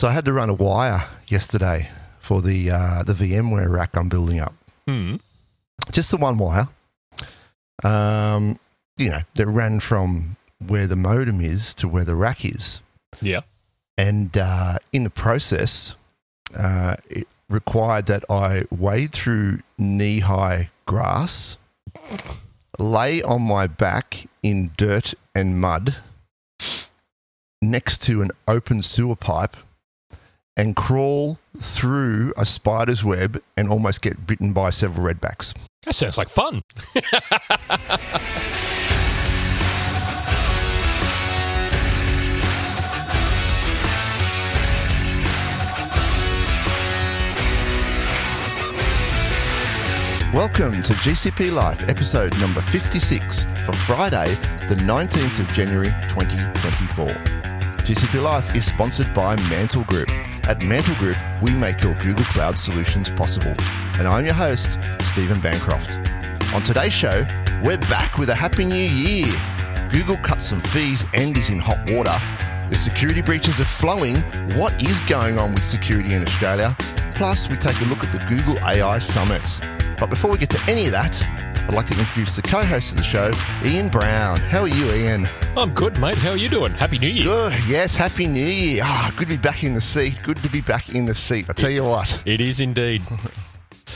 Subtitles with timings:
[0.00, 4.08] So I had to run a wire yesterday for the uh, the VMware rack I'm
[4.08, 4.54] building up.
[4.88, 5.16] Hmm.
[5.92, 6.68] Just the one wire.
[7.84, 8.58] Um,
[8.96, 10.36] you know, that ran from
[10.66, 12.80] where the modem is to where the rack is.
[13.20, 13.40] Yeah.
[13.98, 15.96] And uh, in the process,
[16.56, 21.58] uh, it required that I wade through knee high grass,
[22.78, 25.96] lay on my back in dirt and mud
[27.60, 29.56] next to an open sewer pipe,
[30.60, 35.56] and crawl through a spider's web and almost get bitten by several redbacks.
[35.86, 36.60] That sounds like fun.
[50.34, 54.34] Welcome to GCP Life, episode number 56 for Friday,
[54.68, 57.39] the 19th of January 2024.
[57.82, 60.10] GCP Life is sponsored by Mantel Group.
[60.48, 63.54] At Mantel Group, we make your Google Cloud solutions possible.
[63.94, 65.96] And I'm your host, Stephen Bancroft.
[66.54, 67.24] On today's show,
[67.62, 69.32] we're back with a Happy New Year.
[69.90, 72.16] Google cut some fees and is in hot water.
[72.70, 74.16] The security breaches are flowing.
[74.56, 76.76] What is going on with security in Australia?
[77.16, 79.42] Plus, we take a look at the Google AI Summit.
[79.98, 81.20] But before we get to any of that,
[81.66, 83.32] I'd like to introduce the co-host of the show,
[83.64, 84.38] Ian Brown.
[84.38, 85.28] How are you, Ian?
[85.56, 86.14] I'm good, mate.
[86.18, 86.70] How are you doing?
[86.70, 87.24] Happy New Year.
[87.24, 87.54] Good.
[87.66, 88.82] Yes, Happy New Year.
[88.84, 90.20] Ah, good to be back in the seat.
[90.22, 91.46] Good to be back in the seat.
[91.48, 92.22] I tell you what.
[92.24, 93.02] It is indeed.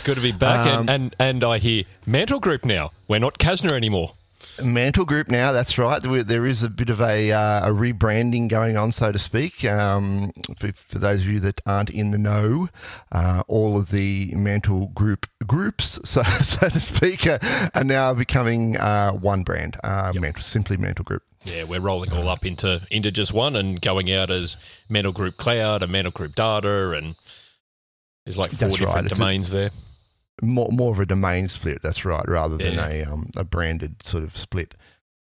[0.05, 0.67] Good to be back.
[0.67, 2.91] Um, and, and, and I hear Mantel Group now.
[3.07, 4.15] We're not Kasna anymore.
[4.63, 6.01] Mantel Group now, that's right.
[6.03, 9.65] There is a bit of a, uh, a rebranding going on, so to speak.
[9.65, 12.69] Um, for, for those of you that aren't in the know,
[13.13, 17.41] uh, all of the Mantel Group groups, so, so to speak, are,
[17.75, 21.23] are now becoming uh, one brand, uh, Mantel, simply Mantel Group.
[21.45, 24.57] Yeah, we're rolling all up into into just one and going out as
[24.89, 27.17] Mantel Group Cloud and Mantel Group Data, and
[28.25, 28.87] there's like four That's right.
[28.87, 29.71] different a- domains there.
[30.43, 31.81] More more of a domain split.
[31.83, 32.89] That's right, rather than Yeah.
[32.89, 34.75] a um, a branded sort of split.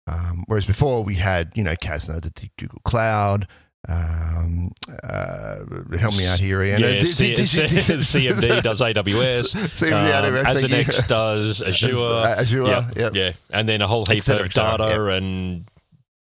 [0.07, 3.47] Um, whereas before we had, you know, Kasna, the the Google Cloud.
[3.87, 4.71] Um,
[5.03, 5.59] uh,
[5.97, 6.81] help me out here, Ian.
[6.81, 9.55] Yeah, Uh, C- C- CMD does AWS.
[9.55, 11.07] CMD, um, AWS, you.
[11.07, 11.95] Does Azure.
[11.95, 13.15] Uh, Azure, yeah, yep.
[13.15, 15.63] yeah, and then a whole heap cetera, of data and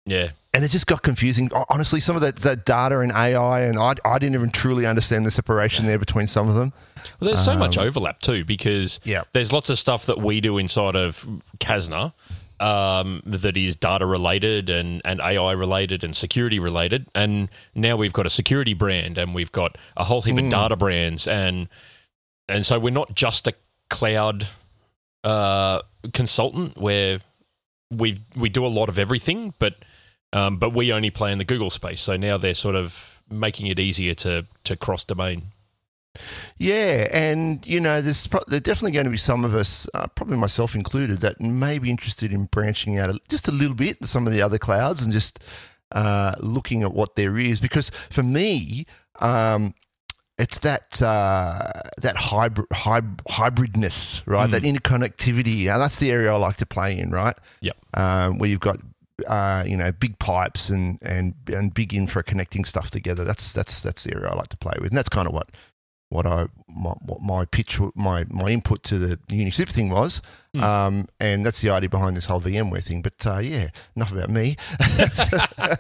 [0.08, 1.50] yeah, and it just got confusing.
[1.70, 5.26] Honestly, some of that, that data and AI, and I, I didn't even truly understand
[5.26, 6.74] the separation there between some of them.
[7.20, 9.22] Well, there's so much Um, overlap too because Yeah.
[9.34, 11.26] there's lots of stuff that we do inside of
[11.60, 12.14] Kasna
[12.60, 17.06] um, that is data related and, and AI related and security related.
[17.14, 20.46] And now we've got a security brand and we've got a whole heap Mm.
[20.46, 21.28] of data brands.
[21.28, 21.68] And,
[22.50, 23.54] and so we're not just a
[23.92, 24.48] cloud
[25.24, 25.82] uh,
[26.14, 27.20] consultant where
[27.92, 29.76] we, we do a lot of everything, but,
[30.34, 32.02] um, but we only play in the Google space.
[32.02, 35.52] So now they're sort of making it easier to, to cross domain.
[36.58, 40.08] Yeah, and you know, there's pro- there's definitely going to be some of us, uh,
[40.16, 44.02] probably myself included, that may be interested in branching out a, just a little bit
[44.02, 45.40] to some of the other clouds and just
[45.92, 47.60] uh, looking at what there is.
[47.60, 48.88] Because for me,
[49.20, 49.76] um,
[50.38, 51.62] it's that uh,
[52.02, 54.50] that hybrid, hyb- hybridness, right?
[54.50, 55.66] That interconnectivity.
[55.66, 57.38] Now, that's the area I like to play in, right?
[57.62, 57.78] Yep.
[57.94, 58.80] Um, where you've got
[59.26, 63.24] uh, you know big pipes and and and big infra connecting stuff together.
[63.24, 65.50] That's that's that's the area I like to play with, and that's kind of what
[66.10, 70.22] what I my, what my pitch my my input to the Unixip thing was,
[70.54, 70.64] Hmm.
[70.64, 73.02] um, and that's the idea behind this whole VMware thing.
[73.02, 74.56] But uh, yeah, enough about me.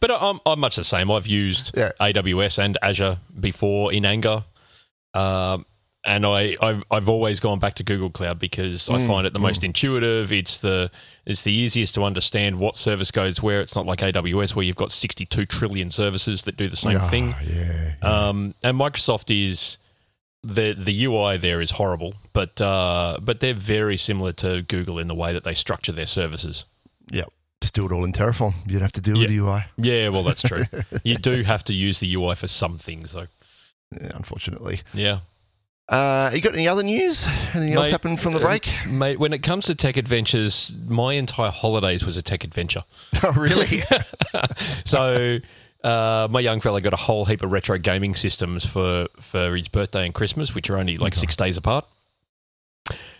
[0.00, 1.10] But I'm, I'm much the same.
[1.10, 1.90] I've used Yeah.
[2.00, 4.44] AWS and Azure before in anger.
[5.14, 5.66] Um,
[6.04, 9.32] and I, I've, I've always gone back to Google Cloud because I Mm, find it
[9.32, 10.32] the most intuitive.
[10.32, 10.90] It's the
[11.26, 13.60] it's the easiest to understand what service goes where.
[13.60, 17.06] It's not like AWS where you've got 62 trillion services that do the same Ah,
[17.08, 17.34] thing.
[17.46, 19.76] Yeah, Um, and Microsoft is
[20.42, 25.06] the the UI there is horrible, but uh, but they're very similar to Google in
[25.06, 26.64] the way that they structure their services.
[27.10, 27.24] yeah.
[27.60, 28.54] Just do it all in Terraform.
[28.64, 29.64] You don't have to deal with the UI.
[29.76, 30.64] Yeah, well, that's true.
[31.04, 33.26] you do have to use the UI for some things, though.
[33.92, 34.80] Yeah, unfortunately.
[34.94, 35.18] Yeah.
[35.90, 37.26] Uh, you got any other news?
[37.52, 38.72] Anything else happened from the uh, break?
[38.86, 42.84] Mate, when it comes to tech adventures, my entire holidays was a tech adventure.
[43.24, 43.82] oh, really?
[44.84, 45.40] So,
[45.82, 49.66] uh, my young fella got a whole heap of retro gaming systems for, for his
[49.66, 51.86] birthday and Christmas, which are only like six days apart.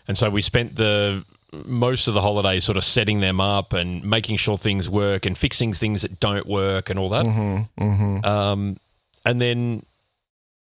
[0.06, 1.24] And so we spent the
[1.64, 5.36] most of the holidays sort of setting them up and making sure things work and
[5.36, 7.26] fixing things that don't work and all that.
[7.26, 8.24] mm-hmm, mm-hmm.
[8.24, 8.76] Um,
[9.24, 9.82] and then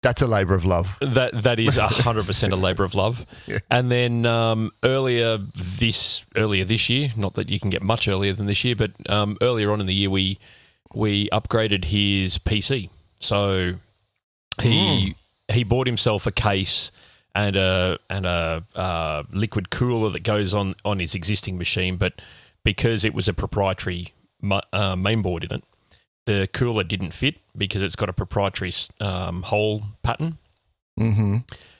[0.02, 0.96] That's a labour of love.
[1.00, 3.26] That that is hundred percent a labour of love.
[3.46, 3.58] Yeah.
[3.70, 8.32] And then um, earlier this earlier this year, not that you can get much earlier
[8.32, 10.38] than this year, but um, earlier on in the year we
[10.94, 13.74] we upgraded his PC So
[14.62, 15.16] he
[15.52, 16.92] he bought himself a case
[17.34, 22.14] and a and a uh, liquid cooler that goes on on his existing machine, but
[22.64, 25.64] because it was a proprietary mu- uh, mainboard in it,
[26.26, 30.38] the cooler didn't fit because it's got a proprietary um, hole pattern,
[30.98, 31.36] Mm-hmm.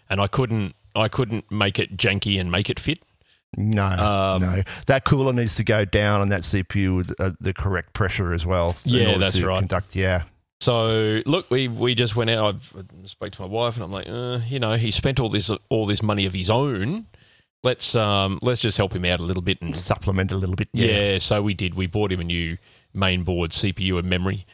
[0.08, 3.00] and I couldn't I couldn't make it janky and make it fit.
[3.56, 4.62] No, Um, no.
[4.86, 8.46] That cooler needs to go down on that CPU with uh, the correct pressure as
[8.46, 8.76] well.
[8.84, 9.58] Yeah, that's right.
[9.58, 10.22] Conduct, yeah.
[10.60, 12.56] So look, we we just went out.
[12.76, 15.50] I spoke to my wife, and I'm like, uh, you know, he spent all this
[15.68, 17.06] all this money of his own.
[17.62, 20.68] Let's um let's just help him out a little bit and Supplement a little bit.
[20.72, 21.12] yeah.
[21.12, 21.18] Yeah.
[21.18, 21.74] So we did.
[21.74, 22.56] We bought him a new
[22.92, 24.46] main board, CPU, and memory.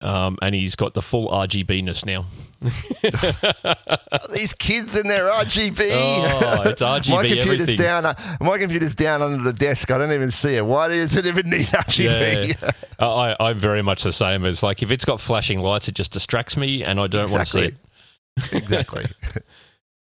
[0.00, 2.26] Um, and he's got the full RGBness now.
[4.32, 5.90] These kids and their RGB.
[5.90, 7.76] Oh, it's RGB my computer's everything.
[7.78, 8.06] down.
[8.06, 9.90] Uh, my computer's down under the desk.
[9.90, 10.64] I don't even see it.
[10.64, 12.62] Why does it even need RGB?
[12.62, 12.70] Yeah.
[13.04, 14.44] I, I'm very much the same.
[14.44, 17.46] It's like if it's got flashing lights, it just distracts me, and I don't want
[17.46, 17.74] to see it.
[18.52, 19.04] exactly.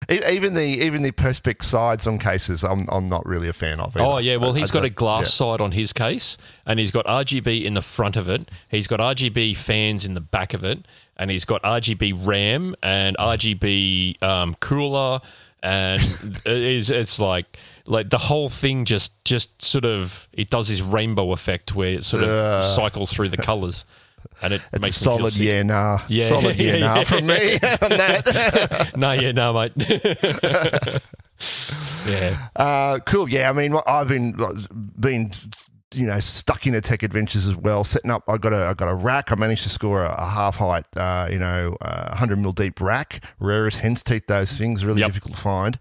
[0.08, 3.96] Even the even the perspex sides on cases, I'm I'm not really a fan of.
[3.96, 5.46] Oh yeah, well I- he's I got a glass yeah.
[5.46, 6.36] side on his case,
[6.66, 8.50] and he's got RGB in the front of it.
[8.70, 10.84] He's got RGB fans in the back of it,
[11.16, 15.20] and he's got RGB RAM and RGB um, cooler,
[15.62, 16.00] and
[16.44, 20.80] it is it's like like the whole thing just just sort of it does this
[20.80, 22.76] rainbow effect where it sort of Ugh.
[22.76, 23.84] cycles through the colours,
[24.42, 25.98] and it It's a makes feel solid yeah, nah.
[26.08, 27.04] Yeah, solid yeah, yeah, nah yeah.
[27.04, 28.92] from me on that.
[28.96, 29.72] no, yeah, no, mate.
[32.06, 33.28] yeah, Uh, cool.
[33.28, 34.34] Yeah, I mean, I've been
[34.98, 35.30] been
[35.94, 37.84] you know stuck into tech adventures as well.
[37.84, 39.30] Setting up, I got a I got a rack.
[39.32, 42.80] I managed to score a, a half height, uh, you know, uh, hundred mil deep
[42.80, 43.24] rack.
[43.38, 44.26] Rarest hen's teeth.
[44.26, 45.08] Those things really Yep.
[45.08, 45.78] difficult to find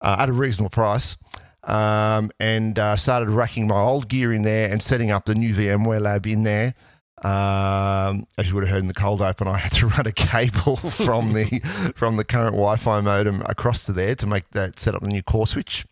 [0.00, 1.16] uh, at a reasonable price.
[1.64, 5.54] Um, and uh, started racking my old gear in there and setting up the new
[5.54, 6.74] VMware lab in there.
[7.24, 10.12] Um, as you would have heard in the cold open, I had to run a
[10.12, 11.60] cable from the
[11.94, 15.22] from the current Wi-Fi modem across to there to make that set up the new
[15.22, 15.86] core switch.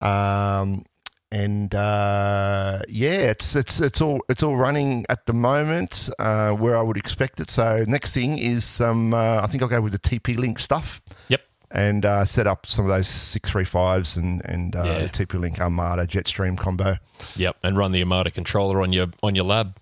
[0.00, 0.84] Um,
[1.30, 6.76] and uh, yeah, it's it's it's all it's all running at the moment uh, where
[6.76, 7.48] I would expect it.
[7.48, 9.14] So next thing is some.
[9.14, 11.00] Uh, I think I'll go with the TP Link stuff.
[11.28, 11.40] Yep.
[11.74, 14.98] And uh, set up some of those six three fives and and uh, Yeah.
[15.04, 16.96] the TP Link Omada Jetstream combo.
[17.34, 19.74] yep, and run the Omada controller on your on your lab.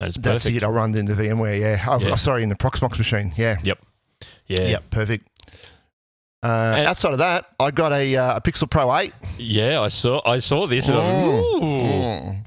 [0.00, 0.62] That's That's it.
[0.62, 1.60] I'll run into VMware.
[1.60, 1.84] Yeah.
[1.86, 2.14] Oh, Yeah.
[2.16, 3.32] sorry, in the Proxmox machine.
[3.36, 3.56] Yeah.
[3.62, 3.78] Yep.
[4.46, 4.66] Yeah.
[4.66, 4.78] Yeah.
[4.90, 5.26] Perfect.
[6.42, 9.12] Uh, outside of that, I got a, uh, a Pixel Pro 8.
[9.36, 10.88] Yeah, I saw I saw this.
[10.88, 11.38] I Mm.
[11.38, 11.60] Ooh.
[11.60, 12.44] Mm.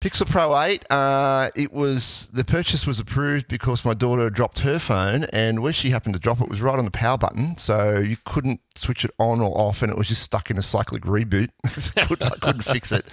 [0.00, 4.78] Pixel Pro 8, uh, it was the purchase was approved because my daughter dropped her
[4.78, 7.98] phone, and where she happened to drop it was right on the power button, so
[7.98, 11.02] you couldn't switch it on or off, and it was just stuck in a cyclic
[11.02, 11.48] reboot.
[12.06, 13.10] couldn't, I couldn't fix it.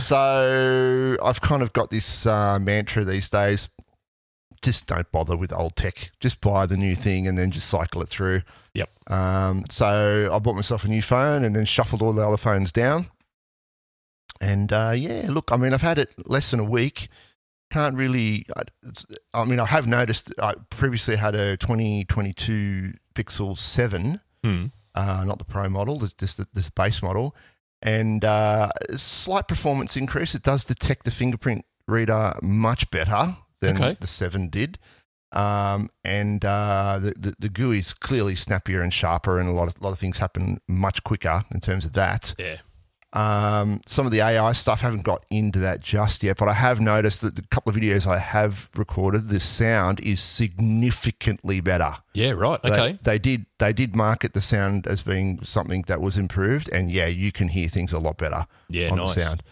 [0.00, 3.68] So I've kind of got this uh, mantra these days:
[4.60, 6.10] just don't bother with old tech.
[6.18, 8.42] Just buy the new thing and then just cycle it through.
[8.74, 8.90] Yep.
[9.08, 12.72] Um, so I bought myself a new phone and then shuffled all the other phones
[12.72, 13.06] down.
[14.40, 17.08] And uh, yeah, look, I mean, I've had it less than a week.
[17.70, 18.46] Can't really.
[18.56, 18.62] I,
[19.34, 20.32] I mean, I have noticed.
[20.40, 24.66] I previously had a 2022 Pixel Seven, Hmm.
[24.94, 27.34] uh, not the Pro model, it's just the, this base model,
[27.82, 30.34] and uh, slight performance increase.
[30.34, 33.96] It does detect the fingerprint reader much better than Okay.
[34.00, 34.78] the Seven did.
[35.32, 39.68] Um, and uh, the, the the GUI is clearly snappier and sharper, and a lot
[39.68, 42.34] of lot of things happen much quicker in terms of that.
[42.38, 42.56] Yeah.
[43.14, 46.78] Um, some of the AI stuff haven't got into that just yet, but I have
[46.80, 51.94] noticed that the couple of videos I have recorded, the sound is significantly better.
[52.14, 52.62] Yeah, right.
[52.62, 52.98] They- Okay.
[53.02, 57.06] They, did they did market the sound as being something that was improved, and yeah,
[57.06, 59.14] you can hear things a lot better Yeah, on nice.
[59.14, 59.42] the sound.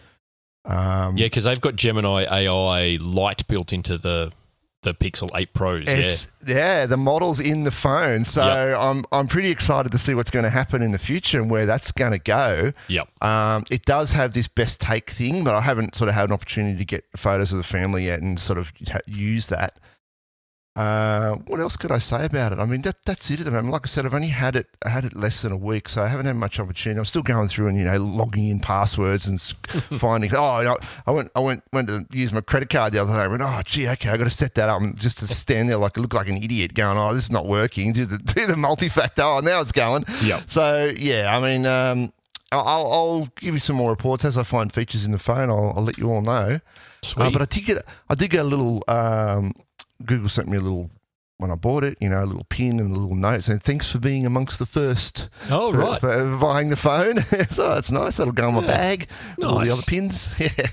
[0.65, 4.31] Um, Yeah, because they've got Gemini AI light built into the
[4.87, 5.83] the Pixel 8 Pros.
[5.87, 8.77] It's yeah, the model's in the phone, so Yep.
[8.79, 11.65] I'm I'm pretty excited to see what's going to happen in the future and where
[11.65, 12.73] that's going to go.
[12.87, 13.03] yeah.
[13.21, 13.23] Yep.
[13.23, 16.33] Um, it does have this best take thing, but I haven't sort of had an
[16.33, 18.71] opportunity to get photos of the family yet and sort of
[19.05, 19.77] use that.
[20.77, 22.59] Uh, what else could I say about it?
[22.59, 23.71] I mean, that that's it at the moment.
[23.71, 26.03] Like I said, I've only had it I had it less than a week, so
[26.03, 26.99] I haven't had much opportunity.
[26.99, 29.41] I'm still going through and you know logging in passwords and
[29.99, 30.29] finding.
[30.35, 33.11] Oh, you know, I went I went went to use my credit card the other
[33.11, 33.21] day.
[33.21, 35.67] I went, oh, gee, okay, I got to set that up, and just to stand
[35.67, 37.91] there like look like an idiot, going, oh, this is not working.
[37.91, 39.23] Do the do the multi factor.
[39.23, 40.05] Oh, now it's going.
[40.21, 40.43] Yep.
[40.47, 42.13] So yeah, I mean, um,
[42.51, 45.49] I'll, I'll I'll give you some more reports as I find features in the phone.
[45.49, 46.59] I'll, I'll let you all know.
[47.01, 47.23] Sweet.
[47.23, 48.83] Uh, but I did get I did get a little.
[48.87, 49.53] Um,
[50.05, 50.89] Google sent me a little
[51.37, 51.97] when I bought it.
[52.01, 54.65] You know, a little pin and a little note saying thanks for being amongst the
[54.65, 55.29] first.
[55.49, 55.99] oh, for, right.
[56.01, 57.17] for buying the phone.
[57.49, 58.17] so that's nice.
[58.17, 58.67] That'll go in my Yeah.
[58.67, 59.07] bag.
[59.37, 60.29] with All the other pins.
[60.39, 60.67] Yeah.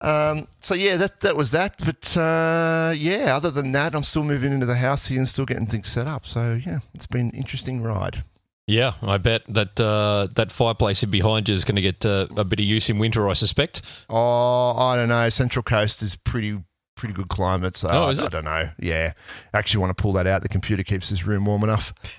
[0.00, 1.74] Um, so yeah, that that was that.
[1.84, 5.44] But uh, yeah, other than that, I'm still moving into the house here and still
[5.44, 6.24] getting things set up.
[6.24, 8.22] So yeah, it's been an interesting ride.
[8.68, 12.26] Yeah, I bet that uh, that fireplace in behind you is going to get uh,
[12.36, 13.28] a bit of use in winter.
[13.28, 13.82] I suspect.
[14.08, 15.28] Oh, I don't know.
[15.30, 16.62] Central Coast is pretty
[16.98, 17.76] pretty good climate.
[17.76, 18.68] So Oh, I, is I don't know.
[18.78, 19.12] Yeah,
[19.54, 20.42] I actually want to pull that out.
[20.42, 21.94] The computer keeps this room warm enough.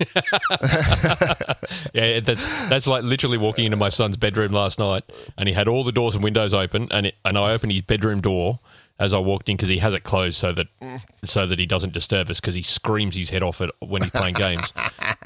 [1.94, 5.04] Yeah, that's that's like literally walking into my son's bedroom last night,
[5.38, 7.82] and he had all the doors and windows open, and it, and I opened his
[7.82, 8.60] bedroom door
[8.98, 10.66] as I walked in because he has it closed so that
[11.24, 14.12] so that he doesn't disturb us because he screams his head off it when he's
[14.12, 14.72] playing games.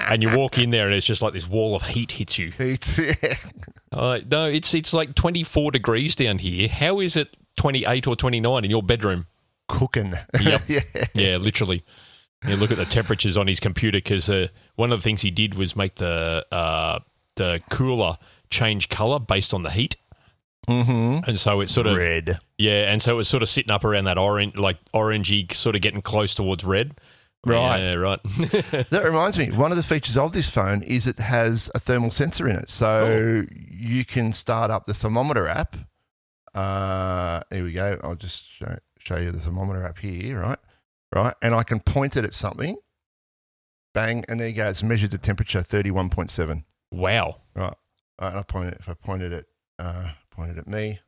[0.07, 2.51] And you walk in there, and it's just like this wall of heat hits you.
[2.51, 2.99] Heat.
[3.91, 6.67] Uh, no, it's it's like twenty four degrees down here.
[6.67, 9.25] How is it twenty eight or twenty nine in your bedroom?
[9.67, 10.13] Cooking.
[10.39, 10.61] Yep.
[10.67, 10.79] yeah.
[11.13, 11.83] Yeah, literally.
[12.47, 15.31] You look at the temperatures on his computer because uh, one of the things he
[15.31, 16.99] did was make the uh,
[17.35, 18.17] the cooler
[18.51, 19.95] change color based on the heat,
[20.67, 21.27] Mm-hmm.
[21.29, 22.39] and so it's sort of Red.
[22.57, 25.75] yeah, and so it was sort of sitting up around that orange, like orangey, sort
[25.75, 26.91] of getting close towards red.
[27.45, 27.77] Right.
[27.79, 28.19] Yeah, right.
[28.89, 32.09] That reminds me, one of the features of this phone is it has a thermal
[32.09, 32.69] sensor in it.
[32.71, 35.75] So you can start up the thermometer app.
[36.55, 37.99] Uh, here we go.
[38.03, 38.75] I'll just show,
[39.07, 40.59] show you the thermometer up here, right?
[41.13, 41.33] Right.
[41.41, 42.75] And I can point it at something.
[43.93, 44.25] Bang.
[44.27, 44.67] And there you go.
[44.69, 46.63] It's measured the temperature, 31.7.
[46.91, 47.37] wow.
[47.55, 47.73] Right.
[48.19, 48.29] Right.
[48.29, 49.45] And I point it, if I pointed it,
[49.79, 50.99] uh, pointed at me.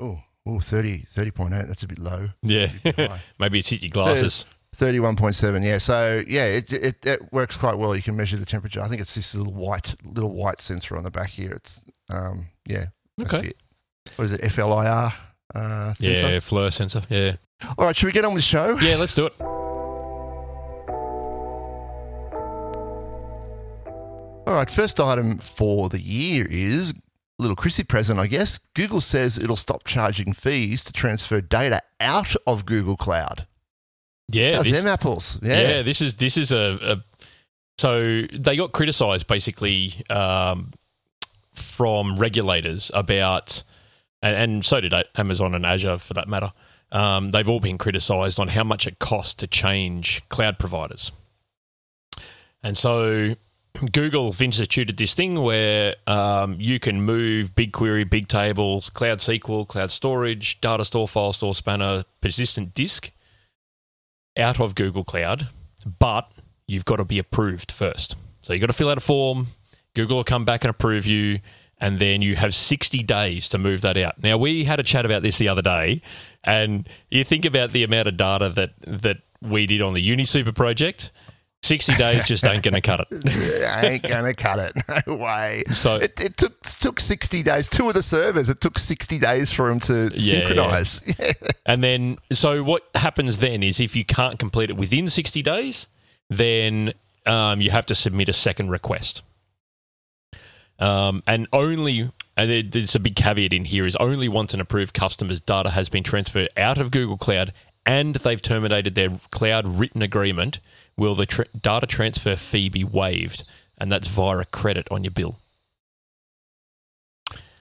[0.00, 1.66] Oh, oh, 30, 30.8.
[1.68, 2.28] That's a bit low.
[2.42, 2.66] Yeah.
[2.84, 3.20] High.
[3.38, 4.44] Maybe it's hit your glasses.
[4.74, 5.62] Thirty-one point seven.
[5.62, 5.78] Yeah.
[5.78, 7.96] So yeah, it, it it works quite well.
[7.96, 8.82] You can measure the temperature.
[8.82, 11.52] I think it's this little white little white sensor on the back here.
[11.52, 12.86] It's um yeah.
[13.16, 13.46] that's Okay.
[13.48, 13.56] it.
[14.16, 14.42] What is it?
[14.42, 15.14] FLIR
[15.56, 16.28] uh, sensor.
[16.32, 17.02] Yeah, FLIR sensor.
[17.08, 17.36] Yeah.
[17.78, 17.96] All right.
[17.96, 18.78] Should we get on with the show?
[18.78, 19.32] Yeah, let's do it.
[24.46, 24.70] All right.
[24.70, 26.94] First item for the year is a
[27.42, 28.58] little Chrissy present, I guess.
[28.74, 33.46] Google says it'll stop charging fees to transfer data out of Google Cloud.
[34.28, 34.56] Yeah.
[34.56, 35.38] How's this- them apples?
[35.42, 35.60] Yeah.
[35.60, 35.82] Yeah.
[35.82, 36.96] this is this is a, a
[37.78, 40.70] so they got criticised basically um,
[41.54, 43.62] from regulators about,
[44.22, 46.52] and, and so did Amazon and Azure for that matter.
[46.92, 51.12] Um, they've all been criticised on how much it costs to change cloud providers,
[52.62, 53.34] and so
[53.92, 59.66] Google have instituted this thing where um, you can move BigQuery, Big Tables, Cloud SQL,
[59.66, 63.10] Cloud Storage, Data Store, File Store, Spanner, Persistent Disk
[64.36, 65.48] out of Google Cloud,
[65.98, 66.30] but
[66.66, 68.16] you've got to be approved first.
[68.42, 69.48] So you've got to fill out a form.
[69.94, 71.40] Google will come back and approve you,
[71.80, 74.22] and then you have 60 days to move that out.
[74.22, 76.00] Now, we had a chat about this the other day,
[76.44, 80.54] and you think about the amount of data that, that we did on the UniSuper
[80.54, 81.10] project.
[81.62, 83.08] 60 days just ain't going to cut it.
[83.84, 84.76] Ain't gonna cut it.
[85.08, 85.64] No way.
[85.72, 87.68] So- it, it took took sixty days.
[87.68, 88.48] Two of the servers.
[88.48, 91.02] It took sixty days for them to Yeah, synchronize.
[91.18, 91.32] Yeah.
[91.64, 95.88] And then, so what happens then is if you can't complete it within 60 days,
[96.30, 96.92] then
[97.26, 99.22] um, you have to submit a second request.
[100.78, 104.94] Um, and only, and there's a big caveat in here, is only once an approved
[104.94, 107.52] customer's data has been transferred out of Google Cloud
[107.86, 110.58] and they've terminated their cloud written agreement
[110.96, 113.44] will the tr- data transfer fee be waived.
[113.78, 115.38] And that's via a credit on your bill.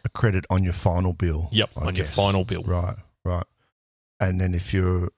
[0.03, 1.49] A credit on your final bill.
[1.51, 2.63] Yep, I on your final bill.
[2.63, 3.45] Right, right.
[4.19, 5.09] And then if you're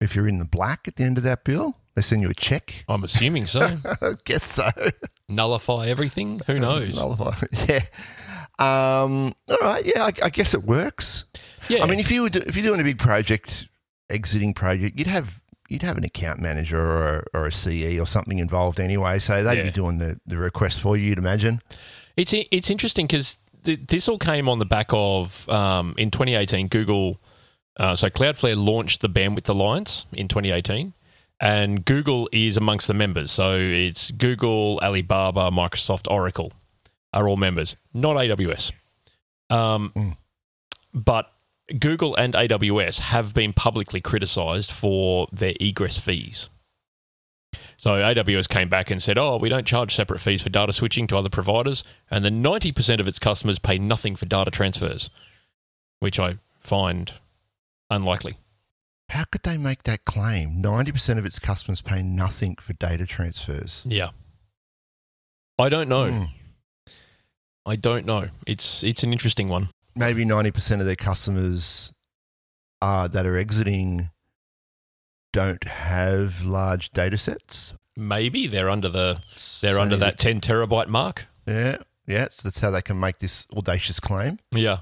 [0.00, 2.34] if you're in the black at the end of that bill, they send you a
[2.34, 2.84] check.
[2.88, 3.60] I'm assuming so.
[3.60, 4.68] I guess so.
[5.28, 6.40] Nullify everything?
[6.46, 6.96] Who knows?
[6.96, 7.34] Nullify.
[7.68, 7.80] Yeah.
[8.58, 9.84] Um, all right.
[9.84, 11.24] Yeah, I, I guess it works.
[11.68, 11.82] Yeah.
[11.82, 13.68] I mean, if you were do, if you're doing a big project,
[14.08, 18.06] exiting project, you'd have you'd have an account manager or a, or a CE or
[18.06, 19.18] something involved anyway.
[19.18, 19.64] So they'd Yeah.
[19.64, 21.08] be doing the, the request for you.
[21.08, 21.62] You'd imagine.
[22.16, 26.68] It's it's interesting because th- this all came on the back of um, in 2018
[26.68, 27.18] Google.
[27.76, 30.92] Uh, so Cloudflare launched the Bandwidth Alliance in 2018,
[31.40, 33.32] and Google is amongst the members.
[33.32, 36.52] So it's Google, Alibaba, Microsoft, Oracle
[37.12, 38.72] are all members, not AWS.
[39.50, 40.16] Um, Mm.
[40.94, 41.26] But
[41.78, 46.48] Google and AWS have been publicly criticised for their egress fees.
[47.76, 51.06] So AWS came back and said, "Oh, we don't charge separate fees for data switching
[51.08, 55.10] to other providers," and then ninety percent of its customers pay nothing for data transfers,
[55.98, 57.12] which I find
[57.90, 58.36] unlikely.
[59.10, 60.60] How could they make that claim?
[60.60, 63.84] Ninety percent of its customers pay nothing for data transfers.
[63.86, 64.10] Yeah,
[65.58, 66.10] I don't know.
[66.10, 66.24] Hmm.
[67.66, 68.28] I don't know.
[68.46, 69.68] It's it's an interesting one.
[69.94, 71.92] Maybe ninety percent of their customers
[72.82, 74.10] uh, that are exiting
[75.32, 77.72] don't have large data sets.
[77.96, 79.20] Maybe they're under the
[79.60, 81.26] they're under that ten terabyte mark.
[81.46, 82.28] Yeah, yeah.
[82.30, 84.38] So that's how they can make this audacious claim.
[84.52, 84.78] Yeah,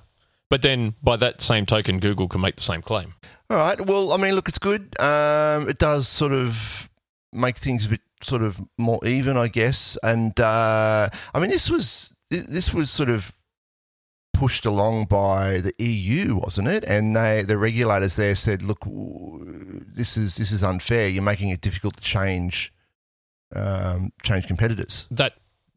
[0.53, 3.15] But then, by that same token, Google can make the same claim.
[3.49, 3.81] All right.
[3.81, 4.95] Well, I mean, look, it's good.
[5.01, 6.91] Um, it does sort of
[7.33, 9.97] make things a bit sort of more even, I guess.
[10.03, 13.35] And uh, I mean, this was this was sort of
[14.35, 16.85] pushed along by the EU, wasn't it?
[16.85, 21.09] And they, the regulators there said, "Look, this is this is unfair.
[21.09, 22.75] You're making it difficult to change
[23.57, 25.33] um, change competitors." That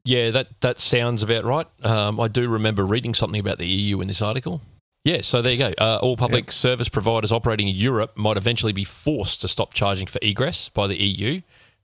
[0.05, 1.67] yeah, that that sounds about right.
[1.83, 4.61] Um, I do remember reading something about the EU in this article.
[5.03, 5.73] Yeah, so there you go.
[5.77, 10.07] Uh, all public service providers operating in Europe might eventually be forced to stop charging
[10.07, 11.41] for egress by the EU.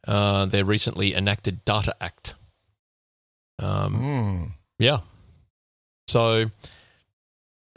[0.07, 2.33] Uh, their recently enacted Data Act.
[3.59, 4.51] Um, Mm.
[4.79, 5.01] Yeah.
[6.07, 6.45] So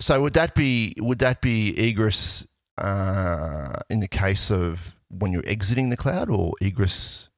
[0.01, 2.47] So would that be would that be egress
[2.79, 7.29] uh, in the case of when you're exiting the cloud, or egress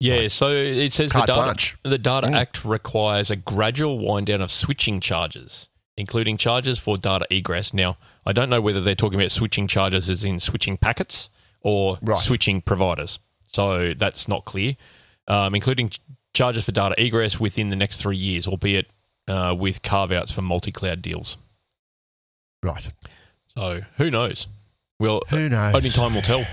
[0.00, 1.76] yeah, so it says the data, blanche?
[1.84, 2.34] the Data Mm.
[2.34, 7.72] Act requires a gradual wind down of switching charges, including charges for data egress.
[7.72, 11.30] Now, I don't know whether they're talking about switching charges as in switching packets
[11.60, 12.18] or Right.
[12.18, 13.18] switching providers.
[13.46, 14.76] So that's not clear.
[15.28, 16.00] Um, including ch-
[16.34, 18.88] charges for data egress within the next three years, albeit
[19.28, 21.36] uh, with carve outs for multi cloud deals.
[22.62, 22.88] Right.
[23.48, 24.46] So who knows?
[24.98, 25.74] Well, Who knows?
[25.74, 26.46] only time will tell.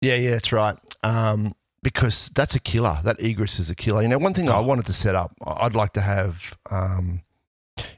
[0.00, 0.76] Yeah, yeah, that's right.
[1.02, 2.98] Um, because that's a killer.
[3.04, 4.02] That egress is a killer.
[4.02, 7.22] You know, one thing I wanted to set up, I'd like to have, um,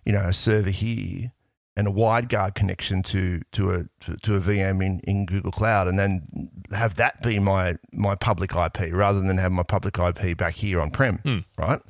[0.04, 1.32] you know, a server here
[1.76, 5.88] and a WireGuard connection to to a to, to a VM in, in Google Cloud,
[5.88, 6.26] and then
[6.72, 10.80] have that be my my public IP rather than have my public IP back here
[10.80, 11.38] on prem, Hmm.
[11.56, 11.80] right?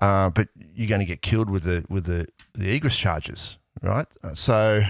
[0.00, 4.06] Uh, but you're going to get killed with the with the the egress charges, right?
[4.24, 4.82] Uh, so,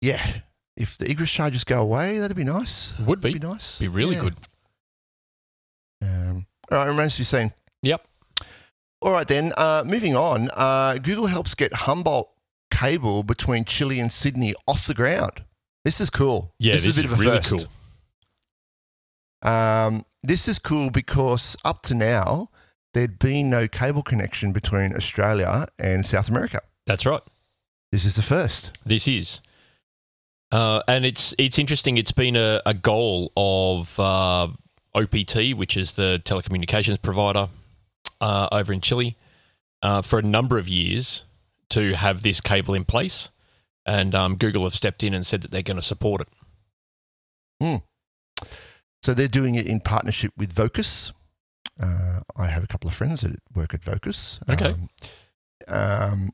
[0.00, 0.40] yeah,
[0.76, 2.96] if the egress charges go away, that'd be nice.
[3.00, 3.32] Would be.
[3.32, 3.78] Be nice.
[3.78, 4.22] Be really Yeah.
[4.22, 4.34] good.
[6.02, 7.52] Um, all right, remains to be seen.
[7.82, 8.04] Yep.
[9.00, 9.52] All right, then.
[9.56, 10.48] Uh, moving on.
[10.54, 12.28] Uh, Google helps get Humboldt
[12.70, 15.44] cable between Chile and Sydney off the ground.
[15.84, 16.52] This is cool.
[16.58, 17.66] Yeah, this, is a bit of a really first.
[19.42, 19.50] cool.
[19.50, 22.50] Um, this is cool because up to now
[22.92, 26.60] there'd been no cable connection between Australia and South America.
[26.86, 27.22] That's right.
[27.92, 28.76] This is the first.
[28.84, 29.40] This is.
[30.50, 31.98] Uh, and it's it's interesting.
[31.98, 34.48] It's been a, a goal of uh,
[34.98, 37.48] OPT, which is the telecommunications provider
[38.20, 39.16] uh, over in Chile,
[39.82, 41.24] uh, for a number of years
[41.70, 43.30] to have this cable in place.
[43.86, 46.28] And um, Google have stepped in and said that they're going to support it.
[49.02, 51.12] So they're doing it in partnership with Vocus.
[51.80, 54.40] Uh, I have a couple of friends that work at Vocus.
[54.48, 54.74] Okay.
[54.74, 54.88] Um,
[55.68, 56.30] um,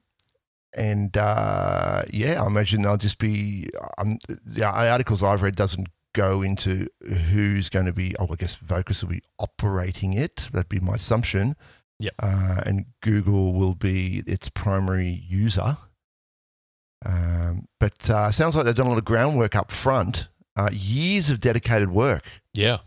[0.77, 3.69] and uh, yeah, I imagine they'll just be.
[3.99, 6.89] Um, the articles I've read doesn't go into
[7.31, 8.17] who's going to be.
[8.19, 10.49] Oh, I guess Vocus will be operating it.
[10.53, 11.55] That'd be my assumption.
[12.01, 12.15] Yep.
[12.19, 15.77] Uh, and Google will be its primary user.
[17.05, 20.29] Um, but uh, sounds like they've done a lot of groundwork up front.
[20.57, 22.25] Uh, years of dedicated work.
[22.55, 22.79] Yeah.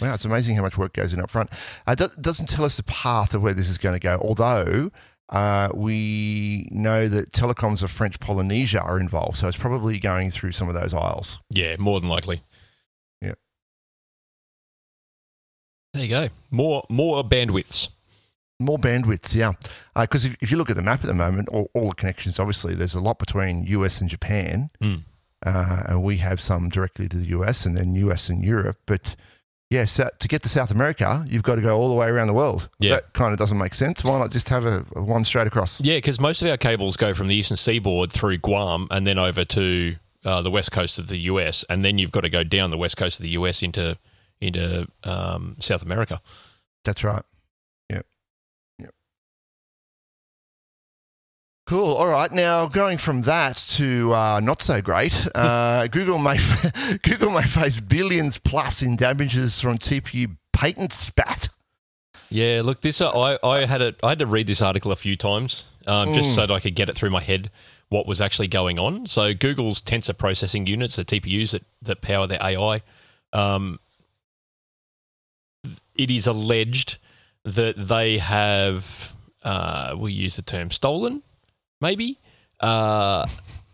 [0.00, 1.50] Wow, it's amazing how much work goes in up front.
[1.86, 4.18] Uh, It do- doesn't tell us the path of where this is going to go,
[4.20, 4.90] although
[5.28, 10.52] uh, we know that telecoms of French Polynesia are involved, so it's probably going through
[10.52, 11.40] some of those isles.
[11.50, 12.42] Yeah, more than likely.
[13.20, 13.34] Yeah.
[15.94, 16.28] There you go.
[16.50, 17.88] More more bandwidths.
[18.58, 19.52] More bandwidths, yeah.
[19.94, 22.38] Because if, if you look at the map at the moment, all, all the connections,
[22.38, 25.02] obviously, there's a lot between US and Japan, Mm.
[25.44, 28.78] uh, and we have some directly to the US and then US and Europe.
[28.86, 29.14] But
[29.70, 32.28] yeah, so to get to South America, you've got to go all the way around
[32.28, 32.68] the world.
[32.78, 32.96] Yeah.
[32.96, 34.04] That kind of doesn't make sense.
[34.04, 35.80] Why not just have a, a one straight across?
[35.80, 39.18] Yeah, because most of our cables go from the eastern seaboard through Guam and then
[39.18, 42.44] over to uh, the west coast of the US, and then you've got to go
[42.44, 43.98] down the west coast of the US into
[44.40, 46.20] into um, South America.
[46.84, 47.22] That's right.
[51.66, 51.94] Cool.
[51.94, 52.30] All right.
[52.30, 56.38] Now going from that to uh, not so great, uh, Google may
[57.02, 61.48] Google may face billions plus in damages from TPU patent spat.
[62.30, 64.96] Yeah, look, this uh, I I had a I had to read this article a
[64.96, 66.34] few times um, just Mm.
[66.36, 67.50] so that I could get it through my head
[67.88, 69.06] what was actually going on.
[69.06, 72.82] So Google's tensor processing units, the TPUs that that power their AI,
[73.32, 73.80] um,
[75.96, 76.98] it is alleged
[77.44, 81.22] that they have uh, we use the term stolen,
[81.80, 82.18] maybe.
[82.60, 83.26] Uh,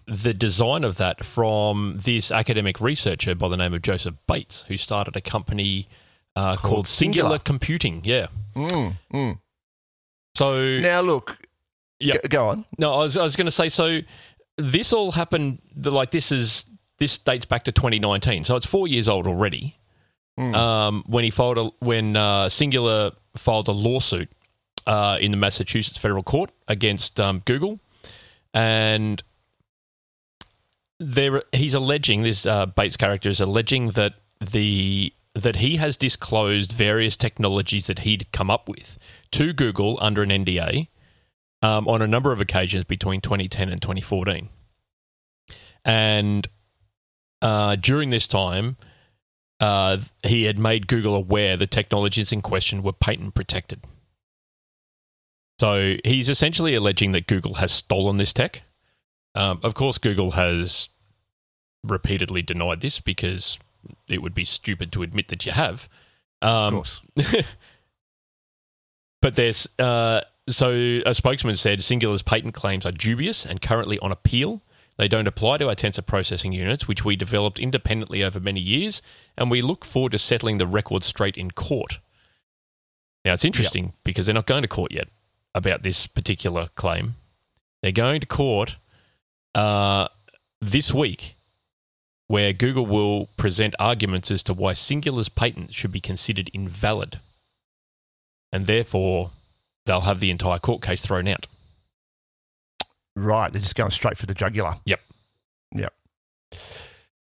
[0.07, 4.77] the design of that from this academic researcher by the name of Joseph Bates, who
[4.77, 5.87] started a company
[6.35, 7.25] uh, Called called, Singular.
[7.29, 7.39] Singular.
[7.45, 8.01] Computing.
[8.05, 8.27] Yeah.
[8.57, 9.39] Mm, mm.
[10.35, 11.37] So Now look.
[12.01, 12.15] Yeah.
[12.23, 12.65] Go, go on.
[12.79, 14.01] no, I was I was going to say so.
[14.57, 15.59] This all happened.
[15.75, 16.65] the- Like this is
[16.99, 19.77] this dates back to 2019, so it's four years old already.
[20.39, 20.55] Mm.
[20.55, 24.31] Um, when he filed a, when uh, Singular filed a lawsuit
[24.87, 27.79] uh, in the Massachusetts federal court against um, Google,
[28.55, 29.23] and
[30.99, 36.73] there he's alleging this uh, Bates character is alleging that the that he has disclosed
[36.73, 38.99] various technologies that he'd come up with
[39.31, 40.89] to Google under an NDA
[41.63, 44.49] um, on a number of occasions between 2010 and 2014,
[45.85, 46.47] and
[47.41, 48.77] uh, during this time.
[49.61, 53.79] Uh, he had made Google aware the technologies in question were patent protected.
[55.63, 58.63] So he's essentially alleging that Google has stolen this tech.
[59.37, 60.89] Um, of course, Google has
[61.85, 63.61] repeatedly denied this because
[64.09, 65.89] it would be stupid to admit that you have.
[66.43, 67.01] Um, of course.
[69.23, 70.73] but there's uh, so
[71.07, 74.63] a spokesman said Singular's patent claims are dubious and currently on appeal.
[74.97, 79.01] They don't apply to our tensor processing units, which we developed independently over many years,
[79.39, 81.99] and we look forward to settling the record straight in court.
[83.25, 85.07] Now, it's interesting because they're not going to court yet
[85.55, 87.15] about this particular claim.
[87.83, 88.77] They're going to court
[89.55, 90.09] uh,
[90.61, 91.35] this week
[92.29, 97.19] where Google will present arguments as to why Singular's patent should be considered invalid.
[98.53, 99.31] And therefore,
[99.85, 101.47] they'll have the entire court case thrown out.
[103.15, 103.53] Right.
[103.53, 104.75] They're just going straight for the jugular.
[104.87, 105.01] Yep.
[105.75, 105.93] Yep.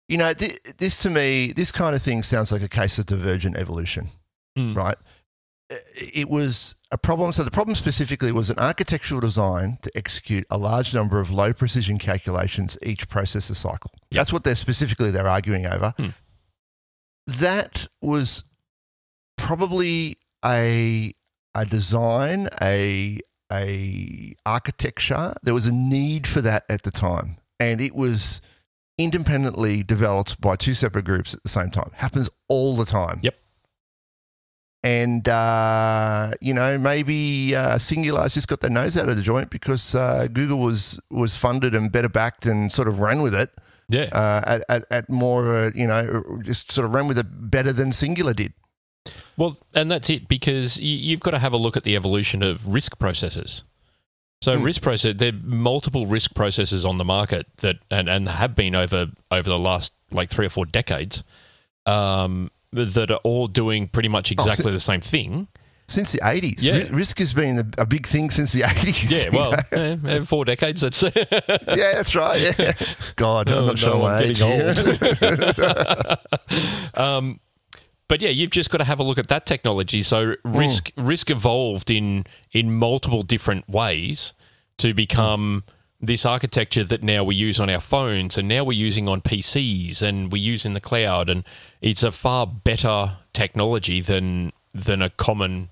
[0.08, 3.06] You know, th- this to me, this kind of thing sounds like a case of
[3.06, 4.10] divergent evolution,
[4.58, 4.76] Mm.
[4.76, 4.98] right?
[5.69, 7.32] It was a problem.
[7.32, 11.53] So the problem specifically was an architectural design to execute a large number of low
[11.53, 13.91] precision calculations each processor cycle.
[14.12, 14.19] Yep.
[14.19, 15.93] That's what they're specifically they're arguing over.
[15.97, 16.08] Hmm.
[17.27, 18.43] That was
[19.38, 21.13] probably a
[21.53, 23.19] a design, a
[23.51, 25.34] a architecture.
[25.43, 28.41] There was a need for that at the time, and it was
[28.97, 31.91] independently developed by two separate groups at the same time.
[31.95, 33.19] Happens all the time.
[33.23, 33.36] Yep.
[34.82, 39.50] And uh, you know, maybe uh, Singular's just got their nose out of the joint
[39.50, 43.50] because uh, Google was was funded and better backed and sort of ran with it
[43.89, 44.04] Yeah.
[44.13, 47.74] uh, at, at at more a you know just sort of ran with it better
[47.74, 48.54] than Singular did.
[49.36, 52.60] Well, and that's it because you've got to have a look at the evolution of
[52.62, 53.63] RISC processors.
[54.42, 54.63] So Hmm.
[54.65, 58.76] RISC process, there are multiple RISC processors on the market that and, and have been
[58.76, 61.24] over over the last like three or four decades,
[61.86, 65.47] um, that are all doing pretty much exactly the same thing.
[65.88, 66.82] Since the eighties, Yeah.
[66.89, 69.12] RISC has been a, a big thing since the eighties.
[69.12, 70.82] Yeah, well, eh, four decades.
[70.82, 72.55] That's yeah, that's right.
[72.60, 72.71] Yeah.
[73.15, 74.38] God, I'm Oh, not sure no, my I'm age.
[74.38, 76.17] getting
[76.95, 77.39] um,
[78.08, 80.01] but yeah, you've just got to have a look at that technology.
[80.03, 84.34] So RISC RISC evolved in in multiple different ways
[84.77, 85.63] to become
[86.02, 90.02] this architecture that now we use on our phones and now we're using on PCs
[90.02, 91.44] and we use in the cloud and
[91.82, 95.70] it's a far better technology than than a common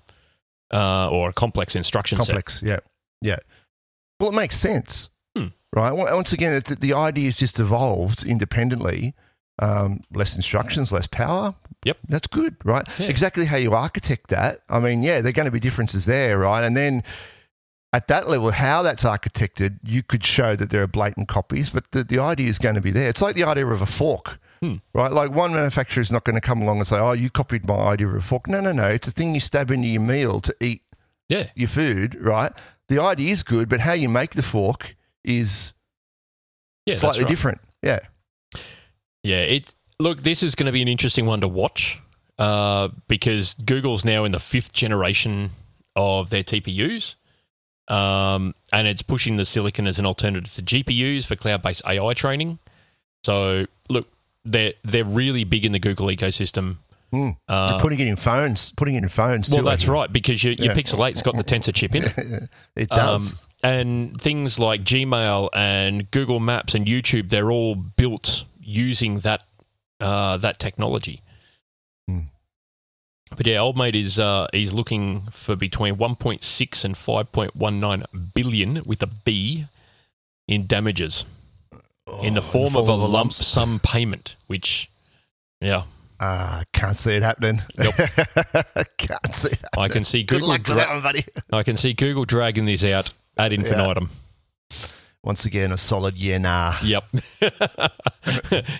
[0.72, 2.26] uh, or a complex instruction set.
[2.26, 2.62] Complex.
[2.62, 2.78] Yeah,
[3.22, 3.36] yeah.
[4.20, 5.46] Well, it makes sense, Hmm.
[5.72, 5.92] right?
[5.92, 9.14] Once again, the idea is just evolved independently.
[9.60, 11.54] Um, less instructions, less power.
[11.84, 11.98] Yep.
[12.08, 12.86] that's good, right?
[12.98, 13.06] Yeah.
[13.06, 14.60] Exactly how you architect that.
[14.68, 16.64] I mean, yeah, there are going to be differences there, right?
[16.64, 17.02] And then
[17.92, 21.90] at that level, how that's architected, you could show that there are blatant copies, but
[21.92, 23.08] the, the idea is going to be there.
[23.08, 24.76] It's like the idea of a fork, Hmm.
[24.92, 25.12] right?
[25.12, 27.76] Like one manufacturer is not going to come along and say, "Oh, you copied my
[27.76, 28.88] idea of a fork." No, no, no.
[28.88, 30.82] It's a thing you stab into your meal to eat
[31.28, 32.52] Yeah, your food, right?
[32.88, 35.74] The idea is good, but how you make the fork is
[36.86, 37.30] yeah, slightly right.
[37.30, 37.60] different.
[37.82, 38.00] Yeah.
[39.22, 40.22] Yeah, it look.
[40.22, 41.98] This is going to be an interesting one to watch
[42.38, 45.50] uh, because Google's now in the fifth generation
[45.96, 47.14] of their TPUs,
[47.88, 52.58] um, and it's pushing the silicon as an alternative to GPUs for cloud-based AI training.
[53.24, 54.06] So, look,
[54.44, 56.76] they're they're really big in the Google ecosystem.
[57.12, 57.36] Mm.
[57.48, 59.48] Uh, They're putting it in phones, putting it in phones.
[59.48, 60.74] well, too, that's right because your, your Yeah.
[60.74, 62.12] Pixel 8's got the Tensor chip in it.
[62.76, 63.32] it does.
[63.32, 69.42] Um, and things like Gmail and Google Maps and YouTube, they're all built using that
[70.00, 71.22] uh, that technology.
[73.36, 79.02] But yeah, old mate is uh, he's looking for between 1.6 and 5.19 billion with
[79.02, 79.66] a B
[80.48, 81.24] in damages
[82.22, 83.46] in the Oh, form of a lump lumps.
[83.46, 84.88] sum payment, which
[85.60, 85.82] yeah,
[86.20, 87.62] Ah, can't see it happening.
[87.78, 87.94] Yep.
[88.98, 89.78] can't see it happening.
[89.78, 91.24] I can see Good Google luck with dra- that one, buddy.
[91.52, 94.10] I can see Google dragging this out ad infinitum.
[95.22, 96.74] Once again, a solid yeah, nah.
[96.82, 97.04] Yep.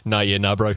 [0.05, 0.75] nah, yeah, nah, bro.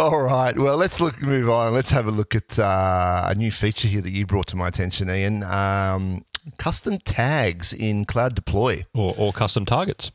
[0.00, 0.58] All right.
[0.58, 1.20] Well, let's look.
[1.20, 1.74] Move on.
[1.74, 4.66] Let's have a look at uh, a new feature here that you brought to my
[4.66, 5.42] attention, Ian.
[5.42, 6.24] Um,
[6.56, 8.86] custom tags in Cloud Deploy.
[8.94, 10.10] or, or custom targets.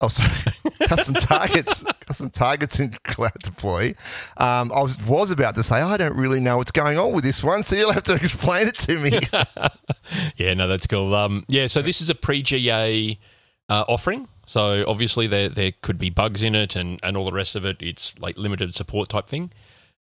[0.00, 0.30] Oh, sorry.
[0.88, 1.84] custom targets.
[2.06, 3.88] Custom targets in Cloud Deploy.
[4.38, 7.24] Um, I was, was about to say I don't really know what's going on with
[7.24, 9.18] this one, so you'll have to explain it to me.
[10.38, 11.14] Yeah, no, that's cool.
[11.14, 13.18] Um, yeah, so this is a pre GA
[13.68, 14.26] uh, offering.
[14.48, 17.66] So obviously there there could be bugs in it and, and all the rest of
[17.66, 17.76] it.
[17.80, 19.50] It's like limited support type thing.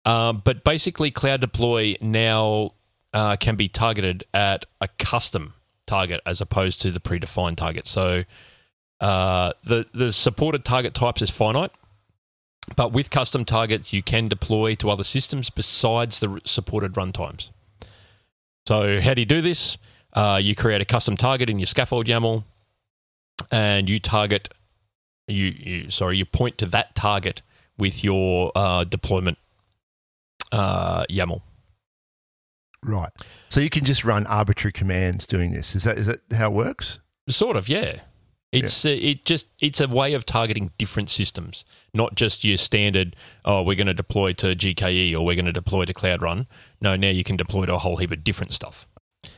[0.05, 2.71] Um, but basically, Cloud Deploy now
[3.13, 5.53] uh, can be targeted at a custom
[5.85, 7.87] target as opposed to the predefined target.
[7.87, 8.23] So
[9.01, 11.71] uh, the the supported target types is finite,
[12.77, 17.49] but with custom targets, you can deploy to other systems besides the supported runtimes.
[18.65, 19.77] So how do you do this?
[20.13, 22.43] Uh, you create a custom target in your Skaffold YAML,
[23.51, 24.49] and you target
[25.27, 27.41] you, you sorry you point to that target
[27.77, 29.37] with your uh, deployment
[30.51, 31.41] uh, YAML.
[32.83, 33.11] Right.
[33.49, 35.75] So you can just run arbitrary commands doing this.
[35.75, 36.99] Is that is that how it works?
[37.29, 37.99] Sort of, yeah.
[38.53, 43.15] It's uh, it just it's a way of targeting different systems, not just your standard.
[43.43, 46.47] Oh, we're going to deploy to GKE or we're going to deploy to Cloud Run.
[46.79, 48.85] No, now you can deploy to a whole heap of different stuff.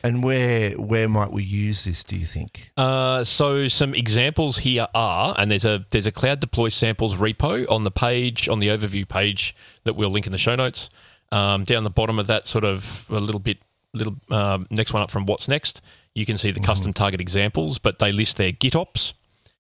[0.04, 2.04] And where where might we use this?
[2.04, 2.71] Do you think?
[2.78, 7.69] Uh, so some examples here are, and there's a there's a Cloud Deploy samples repo
[7.69, 10.89] on the page on the overview page that we'll link in the show notes.
[11.32, 13.60] Um, down the bottom of that, sort of a little bit,
[13.93, 15.82] little um, next one up from what's next.
[16.15, 19.13] You can see the custom target examples, but they list their GitOps,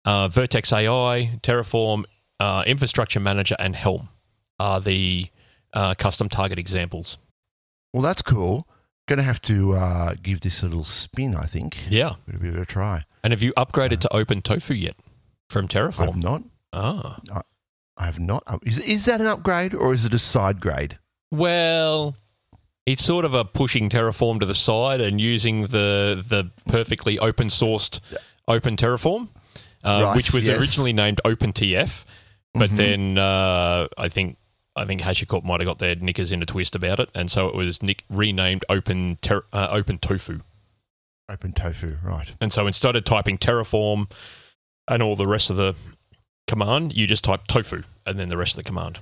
[0.05, 2.05] uh, Vertex AI, Terraform,
[2.39, 4.09] uh, Infrastructure Manager, and Helm
[4.61, 5.27] are the
[5.75, 7.19] uh, custom target examples.
[7.93, 8.67] Well, that's cool.
[9.09, 11.35] Going to have to uh, give this a little spin.
[11.35, 11.79] I think.
[11.91, 12.15] Yeah.
[12.27, 13.05] Give it a bit of a try.
[13.25, 14.95] And have you upgraded to Open Tofu yet
[15.49, 16.09] from Terraform?
[16.09, 16.43] I've not.
[16.73, 17.19] Ah.
[17.97, 18.43] I have not.
[18.47, 20.99] Uh, Is is that an upgrade or is it a side grade?
[21.33, 22.15] Well,
[22.87, 27.49] it's sort of a pushing Terraform to the side and using the the perfectly open
[27.49, 27.99] sourced
[28.47, 29.29] Open Terraform,
[29.85, 30.59] uh, Right, which was yes.
[30.61, 32.05] originally named OpenTF,
[32.55, 32.77] but Mhm.
[32.77, 34.37] then uh, I think
[34.79, 37.49] I think HashiCorp might have got their knickers in a twist about it, and so
[37.49, 40.41] it was nick- renamed Open ter- uh, Open Tofu.
[41.31, 42.33] Open tofu, right?
[42.41, 44.11] And so instead of typing Terraform
[44.89, 45.75] and all the rest of the
[46.47, 49.01] command, you just type tofu and then the rest of the command.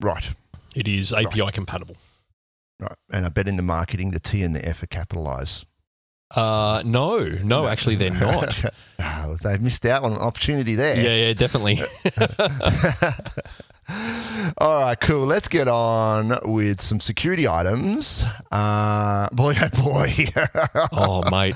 [0.00, 0.30] Right.
[0.76, 1.96] It is API compatible.
[2.78, 2.94] Right.
[3.10, 5.66] And I bet in the marketing, the T and the F are capitalized.
[6.30, 8.64] Uh, no, no, actually they're not.
[9.00, 10.96] Ah, they've missed out on an opportunity there.
[11.00, 11.76] yeah, yeah, definitely.
[14.56, 15.26] All right, cool.
[15.26, 18.24] Let's get on with some security items.
[18.50, 20.12] Uh, boy, oh boy.
[20.92, 21.54] oh, mate,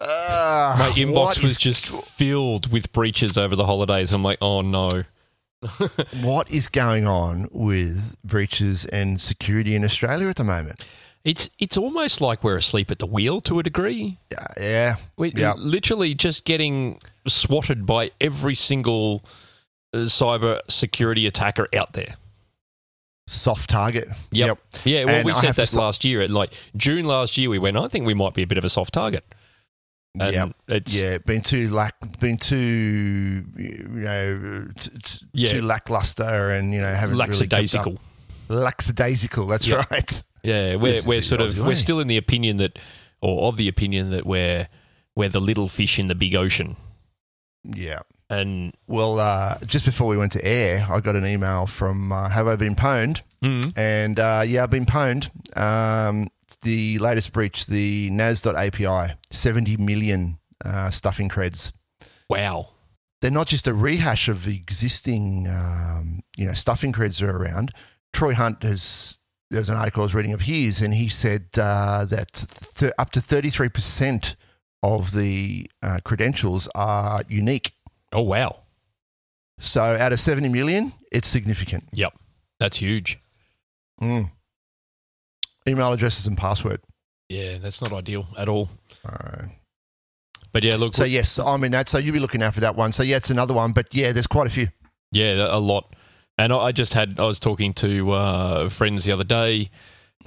[0.00, 4.12] Uh, my inbox was just filled with breaches over the holidays.
[4.12, 4.88] I'm like, oh no.
[6.22, 10.84] what is going on with breaches and security in Australia at the moment?
[11.24, 14.18] It's it's almost like we're asleep at the wheel to a degree.
[14.32, 14.96] Yeah, yeah.
[15.16, 15.54] We Yeah.
[15.56, 19.22] literally just getting swatted by every single
[19.94, 22.16] Uh, cyber security attacker out there.
[23.28, 24.08] Soft target.
[24.30, 24.58] Yep.
[24.84, 26.22] Yeah, well, And we I said that last year.
[26.22, 27.76] At like June last year, we went.
[27.76, 29.24] I think we might be a bit of a soft target.
[30.18, 30.56] And Yep.
[30.68, 35.52] it's Yeah, been too lack, been too you know, t- t- Yeah.
[35.52, 37.50] too lackluster, and you know, haven't really kept up.
[37.52, 37.98] lackadaisical.
[38.48, 39.46] Lackadaisical.
[39.46, 39.84] That's Yeah.
[39.90, 40.22] right.
[40.42, 42.78] Yeah, we're we're sort of we're still in the opinion that,
[43.20, 44.68] or of the opinion that we're
[45.14, 46.76] we're the little fish in the big ocean,
[47.64, 48.00] Yeah.
[48.32, 52.30] And Well, uh, just before we went to air, I got an email from uh,
[52.30, 53.22] Have I Been Pwned?
[53.44, 55.28] mm, And uh, yeah, I've been pwned.
[55.56, 56.28] Um,
[56.62, 61.72] the latest breach, the Naz.API, 70 million uh, stuffing creds.
[62.30, 62.68] wow,
[63.20, 67.72] They're not just a rehash of existing, um, you know, stuffing creds that are around.
[68.14, 69.18] Troy Hunt has,
[69.50, 73.10] there's an article I was reading of his, and he said uh, that th- up
[73.10, 74.36] to 33%
[74.82, 77.72] of the uh, credentials are unique.
[78.12, 78.56] Oh wow,
[79.58, 81.84] So out of 70 million, it's significant.
[81.92, 82.12] yep,
[82.58, 83.18] that's huge.
[84.00, 84.30] Mm.
[85.68, 86.80] Email addresses and password.
[87.28, 88.68] Yeah, that's not ideal at all.
[89.08, 89.44] Uh,
[90.52, 91.88] But yeah, look, so yes, I'm in that.
[91.88, 92.92] So you'll be looking out for that one.
[92.92, 93.72] So yeah, it's another one.
[93.72, 94.68] But yeah, there's quite a few.
[95.12, 95.94] Yeah, a lot.
[96.38, 99.70] And I I just had I was talking to uh, friends the other day.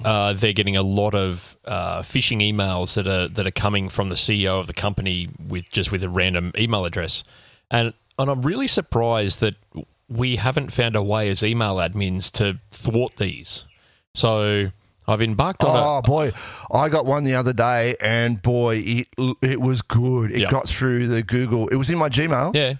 [0.04, 4.08] Uh, they're getting a lot of uh, phishing emails that are that are coming from
[4.08, 7.22] the CEO of the company with just with a random email address,
[7.70, 9.54] and and I'm really surprised that
[10.08, 13.64] we haven't found a way as email admins to thwart these.
[14.14, 14.70] So
[15.08, 16.32] I've embarked on Oh boy,
[16.72, 19.08] I got one the other day, and boy, it
[19.42, 20.30] it was good.
[20.32, 20.48] It Yeah.
[20.50, 21.68] got through the Google.
[21.68, 22.74] It was in my Gmail, yeah.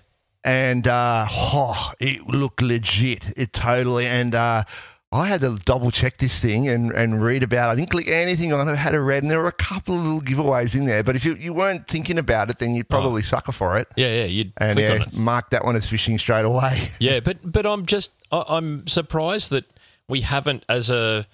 [0.45, 3.33] and uh, oh, it looked legit.
[3.37, 4.35] It totally and.
[4.35, 4.65] Uh,
[5.13, 7.73] I had to double check this thing and, and read about it.
[7.73, 8.73] I didn't click anything on it.
[8.73, 11.05] I had a read, and there were a couple of little giveaways in there.
[11.05, 13.89] But if you, you weren't thinking about it, then you'd probably sucker for it.
[13.97, 16.91] Yeah, yeah, you'd And click on yeah, mark that one as phishing straight away.
[16.99, 19.65] Yeah, but but I'm just I, I'm surprised that
[20.09, 21.27] we haven't as a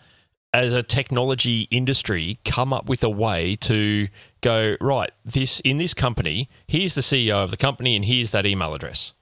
[0.53, 4.09] as a technology industry, come up with a way to
[4.43, 5.11] go right.
[5.25, 9.13] This in this company, here's the CEO of the company, and here's that email address.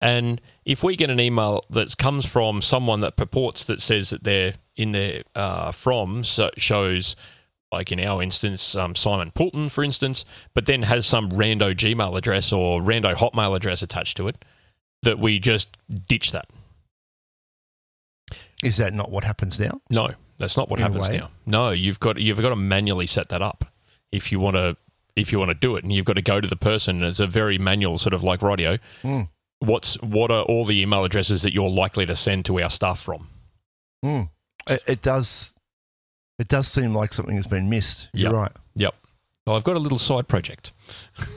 [0.00, 4.22] And if we get an email that comes from someone that purports that says that
[4.22, 7.16] they're in their uh, from so shows,
[7.72, 12.16] like in our instance, um, Simon Poulton, for instance, but then has some rando Gmail
[12.16, 14.36] address or rando Hotmail address attached to it,
[15.02, 15.76] that we just
[16.08, 16.46] ditch that.
[18.62, 19.80] Is that not what happens now?
[19.90, 21.30] No, that's not what In happens now.
[21.46, 23.64] No, you've got you've got to manually set that up
[24.10, 24.76] if you want to
[25.16, 27.02] if you want to do it, and you've got to go to the person.
[27.02, 28.78] It's a very manual sort of like radio.
[29.02, 29.28] Mm.
[29.60, 33.00] What's what are all the email addresses that you're likely to send to our staff
[33.00, 33.28] from?
[34.04, 34.30] Mm.
[34.68, 35.54] It, it does.
[36.38, 38.08] It does seem like something has been missed.
[38.14, 38.52] You're right.
[38.76, 38.94] Yep.
[39.46, 40.72] Well, I've got a little side project.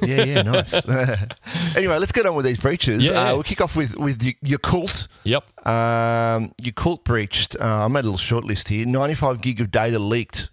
[0.04, 0.74] Yeah, yeah, nice.
[1.76, 3.04] anyway, let's get on with these breaches.
[3.06, 3.30] Yeah, yeah.
[3.30, 5.08] Uh, we'll kick off with with Yakult.
[5.24, 5.44] Yep.
[5.68, 7.56] Um, Yakult breached.
[7.60, 8.86] Uh, I made a little short list here.
[8.86, 10.50] Ninety-five gig of data leaked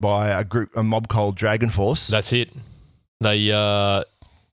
[0.00, 2.08] by a group, a mob called DragonForce.
[2.08, 2.50] That's it.
[3.20, 4.04] They, uh,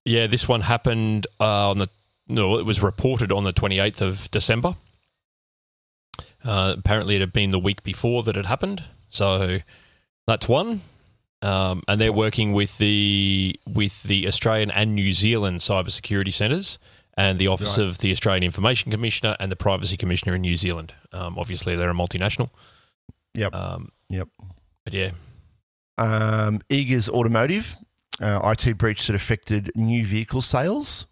[0.03, 1.87] yeah, this one happened uh, on the,
[2.29, 4.75] no, it was reported on the 28th of December.
[6.43, 8.83] Uh, apparently, it had been the week before that it happened.
[9.09, 9.59] So
[10.25, 10.81] that's one.
[11.41, 16.79] Um, and they're working with the with the Australian and New Zealand cybersecurity centres
[17.15, 17.87] and the Office Right.
[17.87, 20.93] of the Australian Information Commissioner and the Privacy Commissioner in New Zealand.
[21.13, 22.49] Um, obviously, they're a multinational.
[23.35, 23.53] Yep.
[23.53, 24.29] Um, Yep.
[24.85, 25.11] But yeah,
[25.97, 27.73] Um, Eagers Automotive.
[28.19, 31.05] Uh, IT breach that affected new vehicle sales.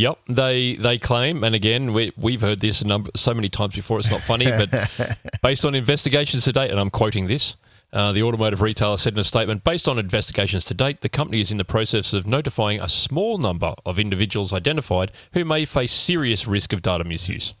[0.00, 3.74] Yep, they they claim, and again, we, we've heard this a number so many times
[3.74, 3.98] before.
[3.98, 7.56] It's not funny, but based on investigations to date, and I'm quoting this,
[7.92, 11.40] uh, the automotive retailer said in a statement: based on investigations to date, the company
[11.42, 15.92] is in the process of notifying a small number of individuals identified who may face
[15.92, 17.52] serious risk of data misuse.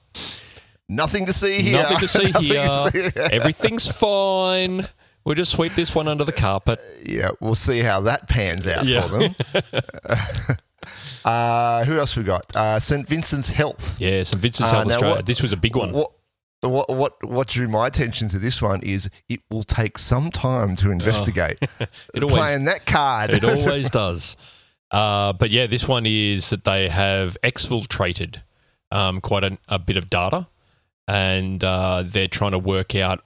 [0.88, 1.82] Nothing to see here.
[1.82, 2.62] Nothing to see Nothing here.
[2.62, 4.88] to see- Everything's fine.
[5.24, 6.80] We'll just sweep this one under the carpet.
[7.04, 9.06] yeah, we'll see how that pans out Yeah.
[9.06, 9.34] for them.
[11.24, 12.44] uh, who else we got?
[12.54, 13.06] Uh, St.
[13.08, 14.00] Vincent's Health.
[14.00, 15.16] Yeah, St Vincent's Uh, Health Australia.
[15.16, 15.92] what- this was a big one.
[15.92, 16.10] What,
[16.62, 20.76] what what what drew my attention to this one is it will take some time
[20.76, 21.58] to investigate.
[21.62, 21.86] Oh.
[22.14, 23.30] It always- Playing that card.
[23.30, 24.36] It always does.
[24.90, 28.38] Uh, but yeah, this one is that they have exfiltrated
[28.90, 30.46] um, quite a, a bit of data,
[31.06, 33.20] and uh, they're trying to work out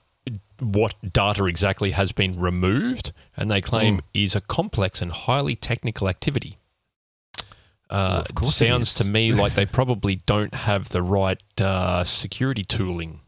[0.59, 6.07] what data exactly has been removed, and they claim is a complex and highly technical
[6.07, 6.57] activity.
[7.91, 11.41] Well, Uh, of course it sounds to me like they probably don't have the right
[11.61, 13.21] uh, security tooling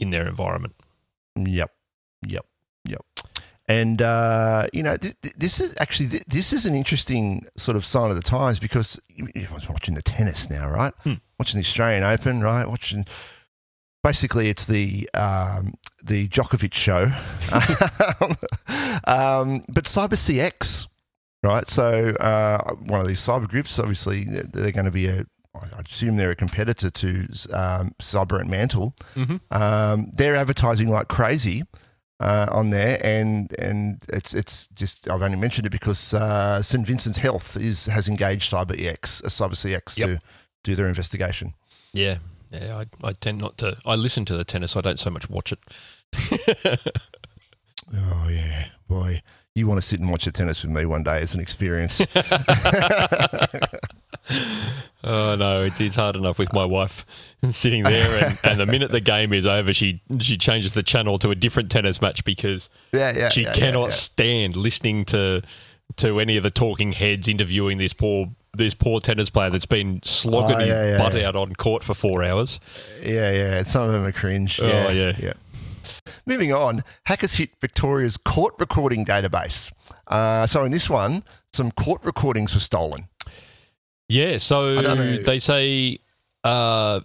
[0.00, 0.74] in their environment.
[1.36, 1.70] Yep,
[2.26, 2.46] yep,
[2.84, 3.04] yep.
[3.68, 7.76] And uh, you know, th- th- this is actually th- this is an interesting sort
[7.76, 8.98] of sign of the times because
[9.36, 10.94] everyone's watching the tennis now, right?
[11.04, 11.14] Hmm.
[11.38, 12.66] Watching the Australian Open, right?
[12.66, 13.04] Watching.
[14.02, 17.02] Basically, it's the um, the Djokovic show,
[19.06, 20.86] um, but CyberCX,
[21.42, 21.68] right?
[21.68, 25.24] So uh, one of these cyber groups, obviously, they're going to be a.
[25.54, 27.08] I assume they're a competitor to
[27.52, 29.36] um, Cyber and Mantel Mm-hmm.
[29.50, 31.64] um, they're advertising like crazy
[32.20, 36.86] uh, on there, and and it's it's just I've only mentioned it because uh, St
[36.86, 40.06] Vincent's Health is has engaged Cyber EX, uh, CyberCX Yep.
[40.08, 40.20] to
[40.62, 41.54] do their investigation.
[41.92, 42.18] Yeah,
[42.52, 42.82] yeah.
[43.02, 43.78] I, I tend not to.
[43.84, 44.76] I listen to the tennis.
[44.76, 45.58] I don't so much watch it.
[47.96, 49.22] Oh yeah, boy,
[49.58, 52.00] you want to sit and watch the tennis with me one day as an experience?
[55.04, 57.04] oh no, it's, it's hard enough with my wife
[57.50, 61.18] sitting there, and, and the minute the game is over, she she changes the channel
[61.18, 63.28] to a different tennis match because yeah, yeah.
[63.28, 65.42] she yeah, cannot stand listening to
[65.96, 70.00] to any of the talking heads interviewing this poor this poor tennis player that's been
[70.02, 72.60] slogging Oh, his yeah, yeah, butt out on court for four hours.
[73.02, 73.62] Yeah, yeah.
[73.64, 74.60] Some of them are cringe.
[74.60, 75.32] Oh, Yeah, yeah.
[76.26, 79.72] Moving on, hackers hit Victoria's court recording database.
[80.06, 83.08] Uh, so in this one, some court recordings were stolen.
[84.08, 85.16] Yeah, so I don't know.
[85.18, 85.98] they say
[86.44, 87.00] uh,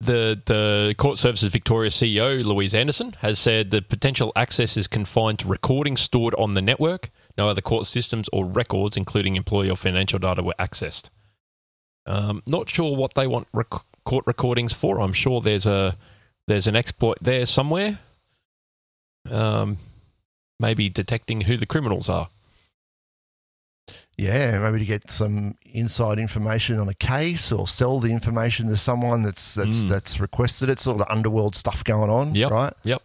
[0.00, 5.40] the the Court Services Victoria CEO Louise Anderson has said the potential access is confined
[5.40, 7.10] to recordings stored on the network.
[7.36, 11.08] No other court systems or records, including employee or financial data, were accessed.
[12.06, 13.66] Um, not sure what they want rec-
[14.04, 15.00] court recordings for.
[15.00, 15.96] I'm sure there's a
[16.46, 17.98] there's an exploit there somewhere.
[19.30, 19.78] Um,
[20.60, 22.28] maybe detecting who the criminals are.
[24.16, 28.76] Yeah, maybe to get some inside information on a case or sell the information to
[28.76, 29.88] someone that's that's Mm.
[29.88, 30.80] that's requested it.
[30.80, 32.72] Sort of underworld stuff going on, Yep, right?
[32.82, 33.00] yep.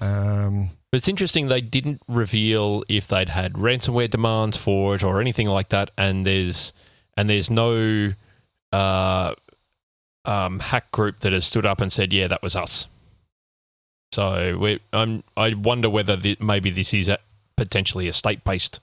[0.00, 5.20] Um, But it's interesting they didn't reveal if they'd had ransomware demands for it or
[5.20, 5.90] anything like that.
[5.96, 6.72] And there's
[7.16, 8.12] and there's no
[8.72, 9.34] uh,
[10.24, 12.88] um, hack group that has stood up and said, "Yeah, that was us."
[14.12, 17.18] So we I'm, I wonder whether th- maybe this is a,
[17.56, 18.78] potentially a state based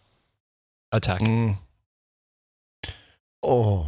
[0.92, 1.22] attack.
[1.22, 1.58] Mm.
[3.42, 3.88] Or,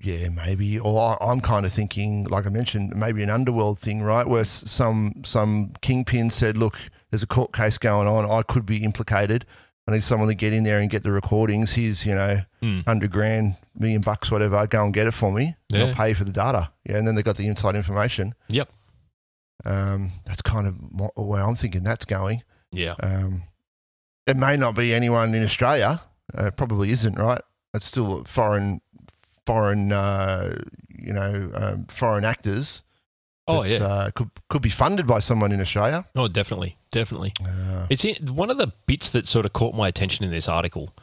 [0.00, 0.78] yeah, maybe.
[0.78, 4.26] Or I'm kind of thinking, like I mentioned, maybe an underworld thing, right?
[4.26, 6.78] Where some some kingpin said, "Look,
[7.10, 8.24] there's a court case going on.
[8.30, 9.44] I could be implicated.
[9.86, 11.72] I need someone to get in there and get the recordings.
[11.72, 12.84] Here's, you know, Mm.
[12.86, 14.64] hundred grand, million bucks, whatever.
[14.66, 15.56] Go and get it for me.
[15.70, 15.86] Yeah.
[15.86, 16.70] I'll pay for the data.
[16.84, 18.34] Yeah, and then they got the inside information.
[18.48, 18.68] Yep.
[19.64, 20.74] Um, that's kind of
[21.16, 22.42] where I'm thinking that's going.
[22.72, 22.94] Yeah.
[23.02, 23.42] Um,
[24.26, 26.00] it may not be anyone in Australia.
[26.36, 27.42] Uh, it probably isn't, right?
[27.74, 28.80] It's still foreign,
[29.46, 30.58] foreign, uh,
[30.88, 32.82] you know, um, foreign actors.
[33.48, 33.86] Oh that, yeah.
[33.86, 36.04] uh, could could be funded by someone in Australia.
[36.14, 37.32] oh, definitely, definitely.
[37.44, 40.48] Uh, It's in, one of the bits that sort of caught my attention in this
[40.48, 40.94] article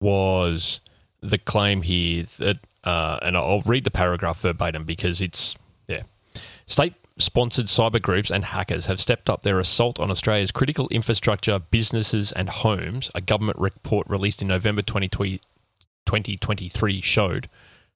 [0.00, 0.80] was
[1.20, 5.54] the claim here that, uh, and I'll read the paragraph verbatim because it's
[5.86, 6.02] yeah,
[6.66, 11.58] state sponsored cyber groups and hackers have stepped up their assault on Australia's critical infrastructure,
[11.58, 13.10] businesses, and homes.
[13.14, 15.38] A government report released in November 2020,
[16.06, 17.48] 2023 showed.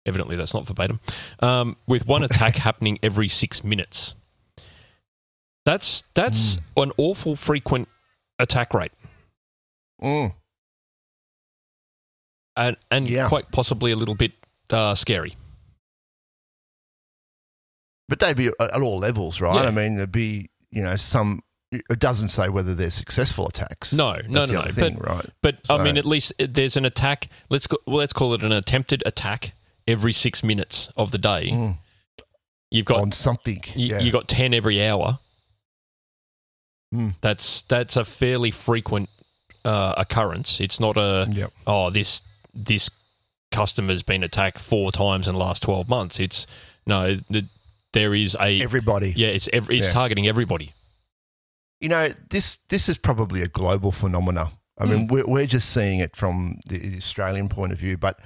[0.05, 1.01] Evidently, that's not verbatim.
[1.41, 4.15] Um, with one attack happening every six minutes.
[5.65, 7.89] That's that's an awful frequent
[8.39, 8.93] attack rate,
[10.01, 10.33] mm,
[12.57, 13.29] and and Yeah.
[13.29, 14.31] quite possibly a little bit
[14.71, 15.35] uh, scary.
[18.09, 19.55] But they'd be at, all levels, right?
[19.55, 19.63] Yeah.
[19.69, 21.43] I mean, there'd be you know some.
[21.73, 23.93] It doesn't say whether they're successful attacks.
[23.93, 24.71] No, no, That's no, no.
[24.71, 25.27] thing, right?
[25.43, 27.29] But I mean, at least there's an attack.
[27.51, 29.53] Let's go, well, let's call it an attempted attack
[29.87, 31.51] every six minutes of the day.
[31.51, 31.75] Mm,
[32.71, 33.63] You've got on something.
[33.75, 33.99] you, yeah.
[33.99, 35.19] you got ten every hour.
[36.95, 37.15] Mm.
[37.21, 39.09] That's that's a fairly frequent
[39.65, 40.61] uh, occurrence.
[40.61, 41.53] It's not a Yep.
[41.67, 42.23] oh this
[42.55, 42.91] this
[43.51, 46.21] customer's been attacked four times in the last twelve months.
[46.21, 46.47] It's
[46.87, 47.47] no, the,
[47.97, 49.13] there is a Everybody.
[49.17, 49.29] yeah.
[49.29, 49.93] It's every, it's Yeah.
[49.93, 50.73] targeting everybody.
[51.81, 54.53] you know this this is probably a global phenomena.
[54.79, 54.91] I Hmm.
[54.91, 58.19] mean, we're, we're just seeing it from the Australian point of view, but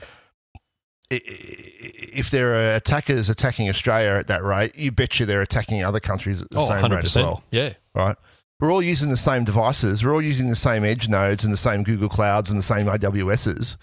[1.11, 6.01] if there are attackers attacking Australia at that rate, you bet you they're attacking other
[6.01, 8.17] countries at the Oh, same 100 rate as well, Yeah, right?
[8.61, 10.05] We're all using the same devices.
[10.05, 12.87] We're all using the same edge nodes and the same Google Clouds and the same
[12.87, 13.77] AWSs.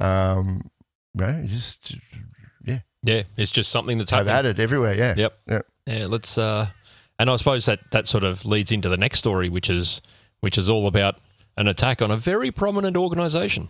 [0.00, 0.68] Um,
[1.14, 1.94] you know, just
[3.02, 3.22] yeah.
[3.36, 4.34] It's just something that's happening.
[4.34, 4.94] added everywhere.
[4.94, 5.14] Yeah.
[5.16, 5.32] Yep.
[5.48, 5.66] Yep.
[5.86, 6.38] Yeah, let's.
[6.38, 6.68] Uh,
[7.18, 10.00] and I suppose that that sort of leads into the next story, which is
[10.40, 11.16] which is all about
[11.56, 13.68] an attack on a very prominent organisation.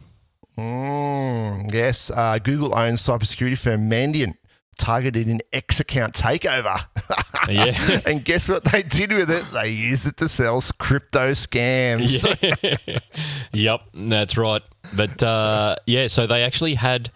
[0.58, 4.34] Mm, yes, uh, Google owns cybersecurity firm Mandiant
[4.78, 6.84] targeted an X account takeover.
[7.48, 8.00] Yeah.
[8.06, 9.44] and guess what they did with it?
[9.52, 12.22] They used it to sell crypto scams.
[12.62, 12.98] Yeah.
[13.52, 14.62] yep, that's right.
[14.94, 17.10] But uh, yeah, so they actually had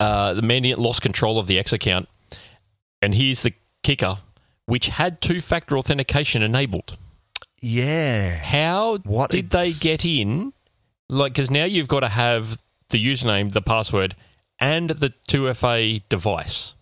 [0.00, 2.08] uh, the Mandiant lost control of the X account,
[3.00, 4.18] and here's the kicker,
[4.66, 6.96] which had two-factor authentication enabled.
[7.60, 8.36] Yeah.
[8.36, 10.52] How What did they get in?
[11.08, 14.16] Like, because now you've got to have the username, the password,
[14.58, 16.74] and the 2FA device.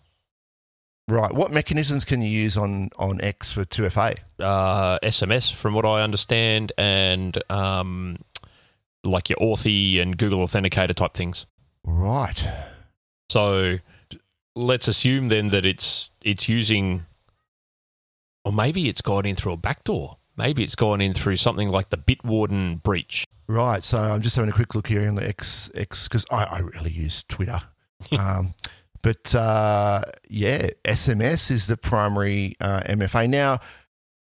[1.07, 1.33] Right.
[1.33, 4.19] What mechanisms can you use on, on X for 2FA?
[4.39, 8.17] Uh, SMS, from what I understand, and um,
[9.03, 11.47] like your Authy and Google Authenticator type things.
[11.83, 12.47] Right.
[13.29, 13.77] So
[14.55, 17.03] let's assume then that it's it's using,
[18.43, 20.17] or maybe it's gone in through a backdoor.
[20.37, 23.25] Maybe it's gone in through something like the Bitwarden breach.
[23.47, 23.83] Right.
[23.83, 26.59] So I'm just having a quick look here on the X X because I, I
[26.59, 27.59] really use Twitter.
[28.17, 28.53] um,
[29.01, 33.29] but uh, yeah, SMS is the primary uh, MFA.
[33.29, 33.59] Now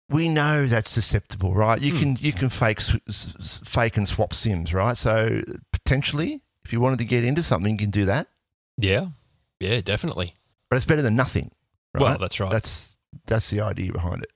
[0.08, 1.80] we know that's susceptible, right?
[1.82, 1.98] You Hmm.
[1.98, 4.96] can you can fake fake and swap sims, right?
[4.96, 5.42] So
[5.72, 8.28] potentially, if you wanted to get into something, you can do that.
[8.76, 9.08] Yeah,
[9.60, 10.34] yeah, definitely.
[10.70, 11.50] But it's better than nothing,
[11.94, 12.02] right?
[12.02, 12.50] Well, that's right.
[12.50, 12.96] That's
[13.26, 14.30] that's the idea behind it.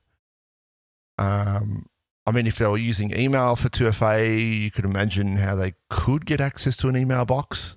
[1.18, 1.86] Um,
[2.26, 6.24] I mean, if they were using email for 2FA, you could imagine how they could
[6.26, 7.76] get access to an email box.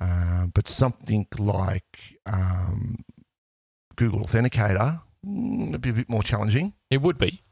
[0.00, 2.96] Uh, but something like um,
[3.96, 6.74] Google Authenticator mm, would be a bit more challenging.
[6.90, 7.42] It would be,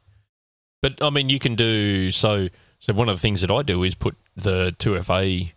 [0.81, 2.49] but I mean, you can do so.
[2.79, 5.51] So one of the things that I do is put the two FA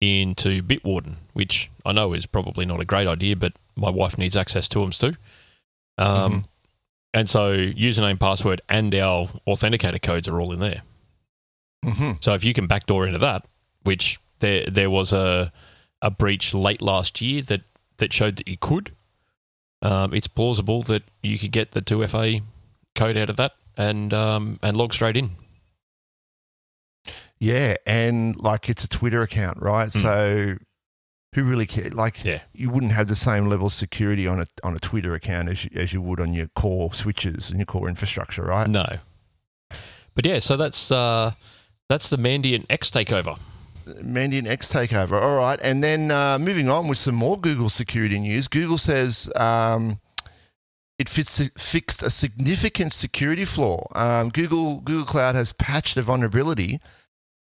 [0.00, 4.36] into Bitwarden, which I know is probably not a great idea, but my wife needs
[4.36, 5.14] access to them too.
[5.98, 6.44] Um, Mhm.
[7.12, 10.82] And so username, password, and our authenticator codes are all in there.
[11.84, 13.46] hmm So if you can backdoor into that,
[13.82, 15.52] which there there was a
[16.02, 17.62] a breach late last year that
[17.98, 18.94] that showed that you could,
[19.82, 22.40] um, it's plausible that you could get the two FA
[22.94, 25.30] code out of that and um, and log straight in.
[27.38, 29.88] Yeah, and like it's a Twitter account, right?
[29.88, 30.02] Mm.
[30.02, 30.56] So
[31.34, 31.90] who really care?
[31.90, 32.40] Like, Yeah.
[32.52, 35.64] you wouldn't have the same level of security on a on a Twitter account as
[35.64, 38.68] you, as you would on your core switches and your core infrastructure, right?
[38.68, 38.98] No.
[40.14, 41.32] But yeah, so that's uh,
[41.88, 43.38] that's the Mandiant X takeover.
[43.86, 45.20] Mandiant X takeover.
[45.20, 48.48] All right, and then uh, moving on with some more Google security news.
[48.48, 50.00] Google says um,
[50.98, 53.86] it fits, fixed a significant security flaw.
[53.94, 56.80] Um, Google Google Cloud has patched a vulnerability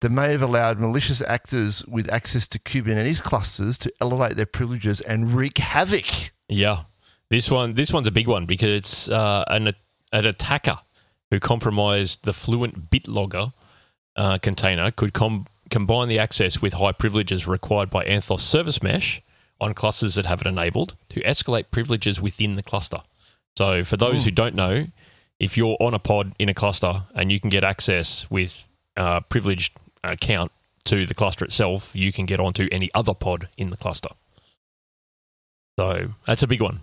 [0.00, 5.00] that may have allowed malicious actors with access to Kubernetes clusters to elevate their privileges
[5.00, 6.32] and wreak havoc.
[6.48, 6.84] Yeah,
[7.30, 9.72] this one this one's a big one because it's uh, an
[10.12, 10.78] an attacker
[11.30, 13.52] who compromised the Fluent Bit logger
[14.16, 19.22] uh, container could com- combine the access with high privileges required by Anthos Service Mesh
[19.60, 22.98] on clusters that have it enabled to escalate privileges within the cluster.
[23.56, 24.86] So, for those who don't know,
[25.38, 28.66] if you're on a pod in a cluster and you can get access with
[28.96, 30.52] uh, privileged account
[30.84, 34.10] to the cluster itself, you can get onto any other pod in the cluster.
[35.78, 36.80] So that's a big one.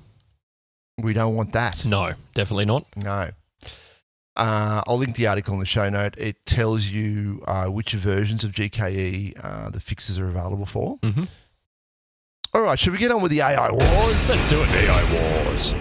[1.01, 1.85] We don't want that.
[1.85, 2.85] No, definitely not.
[2.95, 3.29] No.
[4.35, 6.15] Uh, I'll link the article in the show note.
[6.17, 10.97] It tells you uh, which versions of GKE uh, the fixes are available for.
[10.99, 11.27] Mhm.
[12.53, 14.29] All right, should we get on with the AI wars?
[14.29, 15.73] Let's do it, AI Wars.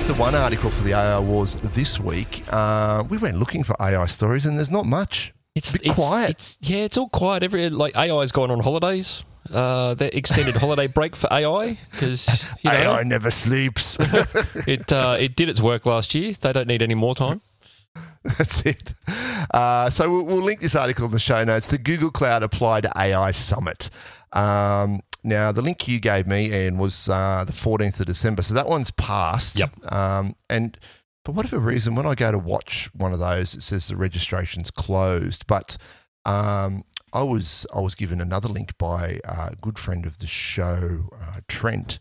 [0.00, 2.42] Just the one article for the AI wars this week.
[2.50, 5.34] Uh, we went looking for AI stories, and there's not much.
[5.54, 6.30] It's A bit quiet.
[6.30, 7.42] It's, yeah, it's all quiet.
[7.42, 9.24] Every like AI's gone on holidays.
[9.52, 12.26] Uh, their extended holiday break for AI because
[12.62, 13.98] you know, AI never sleeps.
[14.66, 16.32] it uh, it did its work last year.
[16.32, 17.42] They don't need any more time.
[18.24, 18.94] That's it.
[19.52, 21.66] Uh, so we'll, we'll link this article in the show notes.
[21.66, 23.90] The Google Cloud Applied AI Summit.
[24.32, 28.42] Um, now, the link you gave me, Ian, was uh, the 14th of December.
[28.42, 29.58] So that one's passed.
[29.58, 29.92] Yep.
[29.92, 30.78] Um, and
[31.24, 34.70] for whatever reason, when I go to watch one of those, it says the registration's
[34.70, 35.46] closed.
[35.46, 35.76] But
[36.24, 41.10] um, I was I was given another link by a good friend of the show,
[41.20, 41.98] uh, Trent.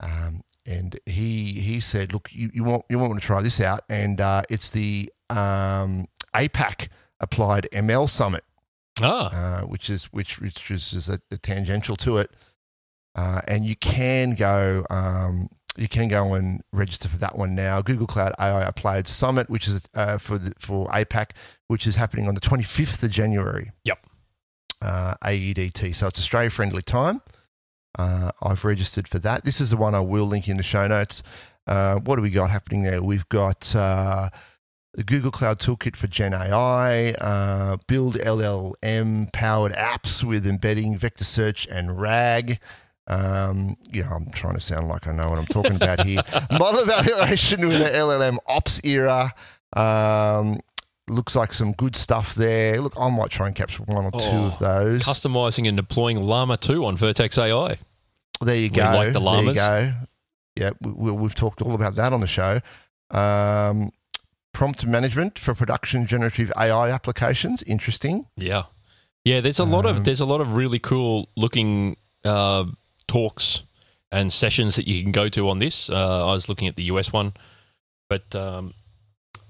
[0.00, 3.80] Um, and he he said, "Look, you, you want you want to try this out,
[3.88, 6.88] and uh, it's the um, APAC
[7.20, 8.44] Applied ML Summit,
[9.02, 12.30] Ah, uh, which is which which is just a, a tangential to it,
[13.14, 17.82] uh, and you can go um, you can go and register for that one now.
[17.82, 21.32] Google Cloud AI Applied Summit, which is uh, for the, for APAC,
[21.68, 23.72] which is happening on the twenty fifth of January.
[23.84, 24.06] Yep.
[24.82, 27.22] Uh, AEDT, so it's Australia friendly time.
[27.98, 29.44] Uh, I've registered for that.
[29.44, 31.22] This is the one I will link in the show notes.
[31.66, 33.02] Uh, what do we got happening there?
[33.02, 34.28] We've got uh,
[34.96, 41.22] the Google Cloud Toolkit for Gen AI, uh, build LLM powered apps with embedding vector
[41.24, 42.58] search and RAG.
[43.06, 46.22] Um, you know, I'm trying to sound like I know what I'm talking about here.
[46.50, 49.32] Model evaluation with the LLM ops era.
[49.76, 50.58] Um,
[51.08, 52.80] looks like some good stuff there.
[52.80, 55.04] Look, I might try and capture one or two Oh, of those.
[55.04, 57.76] customizing and deploying Llama 2 on Vertex AI.
[58.40, 58.82] There you We go.
[58.84, 59.56] like the There you llamas.
[59.56, 59.92] go.
[60.56, 62.60] Yeah, we, we, we've talked all about that on the show.
[63.10, 63.92] Um,
[64.56, 67.62] prompt management for production generative AI applications.
[67.64, 68.24] Interesting.
[68.36, 68.62] Yeah,
[69.22, 69.40] yeah.
[69.40, 72.64] There's a lot Um, of there's a lot of really cool looking uh,
[73.06, 73.64] talks
[74.10, 75.90] and sessions that you can go to on this.
[75.90, 77.34] Uh, I was looking at the US one,
[78.08, 78.72] but um,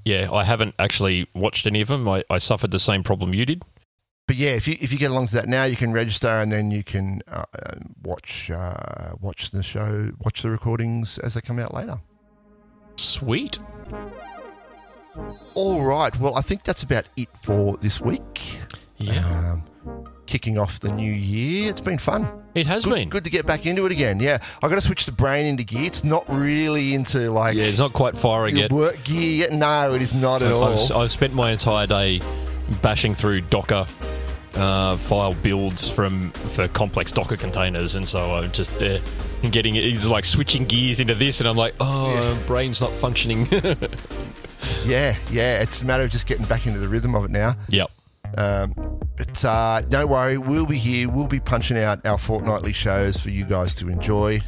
[0.05, 2.09] yeah, I haven't actually watched any of them.
[2.09, 3.63] I, I suffered the same problem you did.
[4.27, 6.51] But yeah, if you if you get along to that now, you can register and
[6.51, 11.41] then you can uh, uh, watch uh, watch the show, watch the recordings as they
[11.41, 12.01] come out later.
[12.97, 13.61] Sweet.
[15.55, 16.19] All right.
[16.21, 18.59] Well, I think that's about it for this week.
[18.99, 22.29] Yeah, Um, kicking off the new year, it's been fun.
[22.55, 23.09] it has Good, been.
[23.11, 24.19] good to get back into it again.
[24.21, 25.85] Yeah, I got to switch the brain into gear.
[25.85, 28.73] It's not really into like Yeah, it's not quite firing yet.
[28.73, 29.53] work gear yet.
[29.53, 30.65] No, it is not at all.
[30.65, 32.21] I've, I've spent my entire day
[32.83, 33.87] bashing through Docker
[34.55, 38.99] uh, file builds from for complex Docker containers, and so I'm just uh,
[39.51, 43.47] getting it's like switching gears into this, and I'm like, oh, brain's not functioning.
[44.85, 45.61] Yeah, yeah.
[45.63, 47.57] It's a matter of just getting back into the rhythm of it now.
[47.69, 47.91] yep.
[48.37, 48.75] Um,
[49.17, 51.09] but uh, don't worry, we'll be here.
[51.09, 54.41] We'll be punching out our fortnightly shows for you guys to enjoy.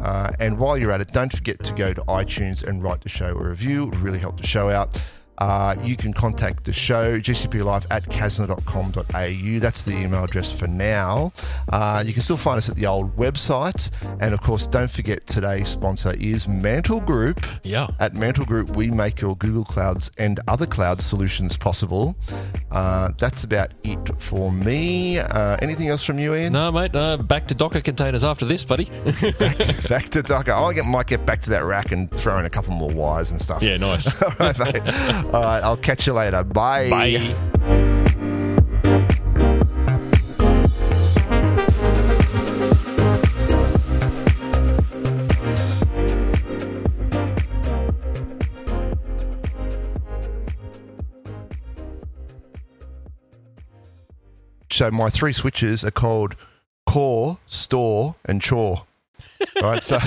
[0.00, 3.08] Uh, and while you're at it, don't forget to go to iTunes and write the
[3.08, 3.88] show a review.
[3.88, 4.98] It really help the show out.
[5.38, 9.58] Uh, you can contact the show, gcplive at kasna.com.au.
[9.60, 11.32] That's the email address for now.
[11.68, 13.90] Uh, you can still find us at the old website.
[14.20, 17.44] And of course, don't forget today's sponsor is Mantel Group.
[17.62, 17.88] Yeah.
[18.00, 22.16] At Mantel Group, we make your Google Clouds and other cloud solutions possible.
[22.70, 25.18] Uh, that's about it for me.
[25.18, 26.52] Uh, anything else from you, Ian?
[26.52, 26.94] No, mate.
[26.94, 28.84] Uh, back to Docker containers after this, buddy.
[29.88, 30.52] back to Docker.
[30.52, 33.40] I might get back to that rack and throw in a couple more wires and
[33.40, 33.62] stuff.
[33.62, 34.20] yeah, nice.
[34.22, 34.82] All right, mate.
[35.32, 36.44] All right, I'll catch you later.
[36.44, 36.90] Bye.
[36.90, 37.34] Bye.
[54.74, 56.34] So my three switches are called
[56.84, 58.82] core, store, and chore.
[59.62, 59.98] Right, so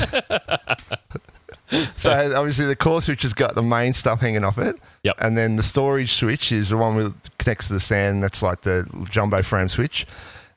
[1.95, 4.77] so obviously the core switch has got the main stuff hanging off it.
[5.03, 5.15] Yep.
[5.19, 8.21] And then the storage switch is the one with connects to the SAN.
[8.21, 10.05] That's like the jumbo frame switch.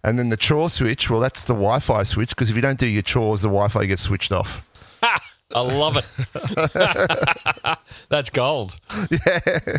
[0.03, 2.89] And then the chore switch, well, that's the Wi-Fi switch because if you don't do
[2.89, 4.65] your chores, the Wi-Fi gets switched off.
[5.55, 6.09] I love it.
[8.09, 8.77] That's gold.
[9.11, 9.79] Yeah.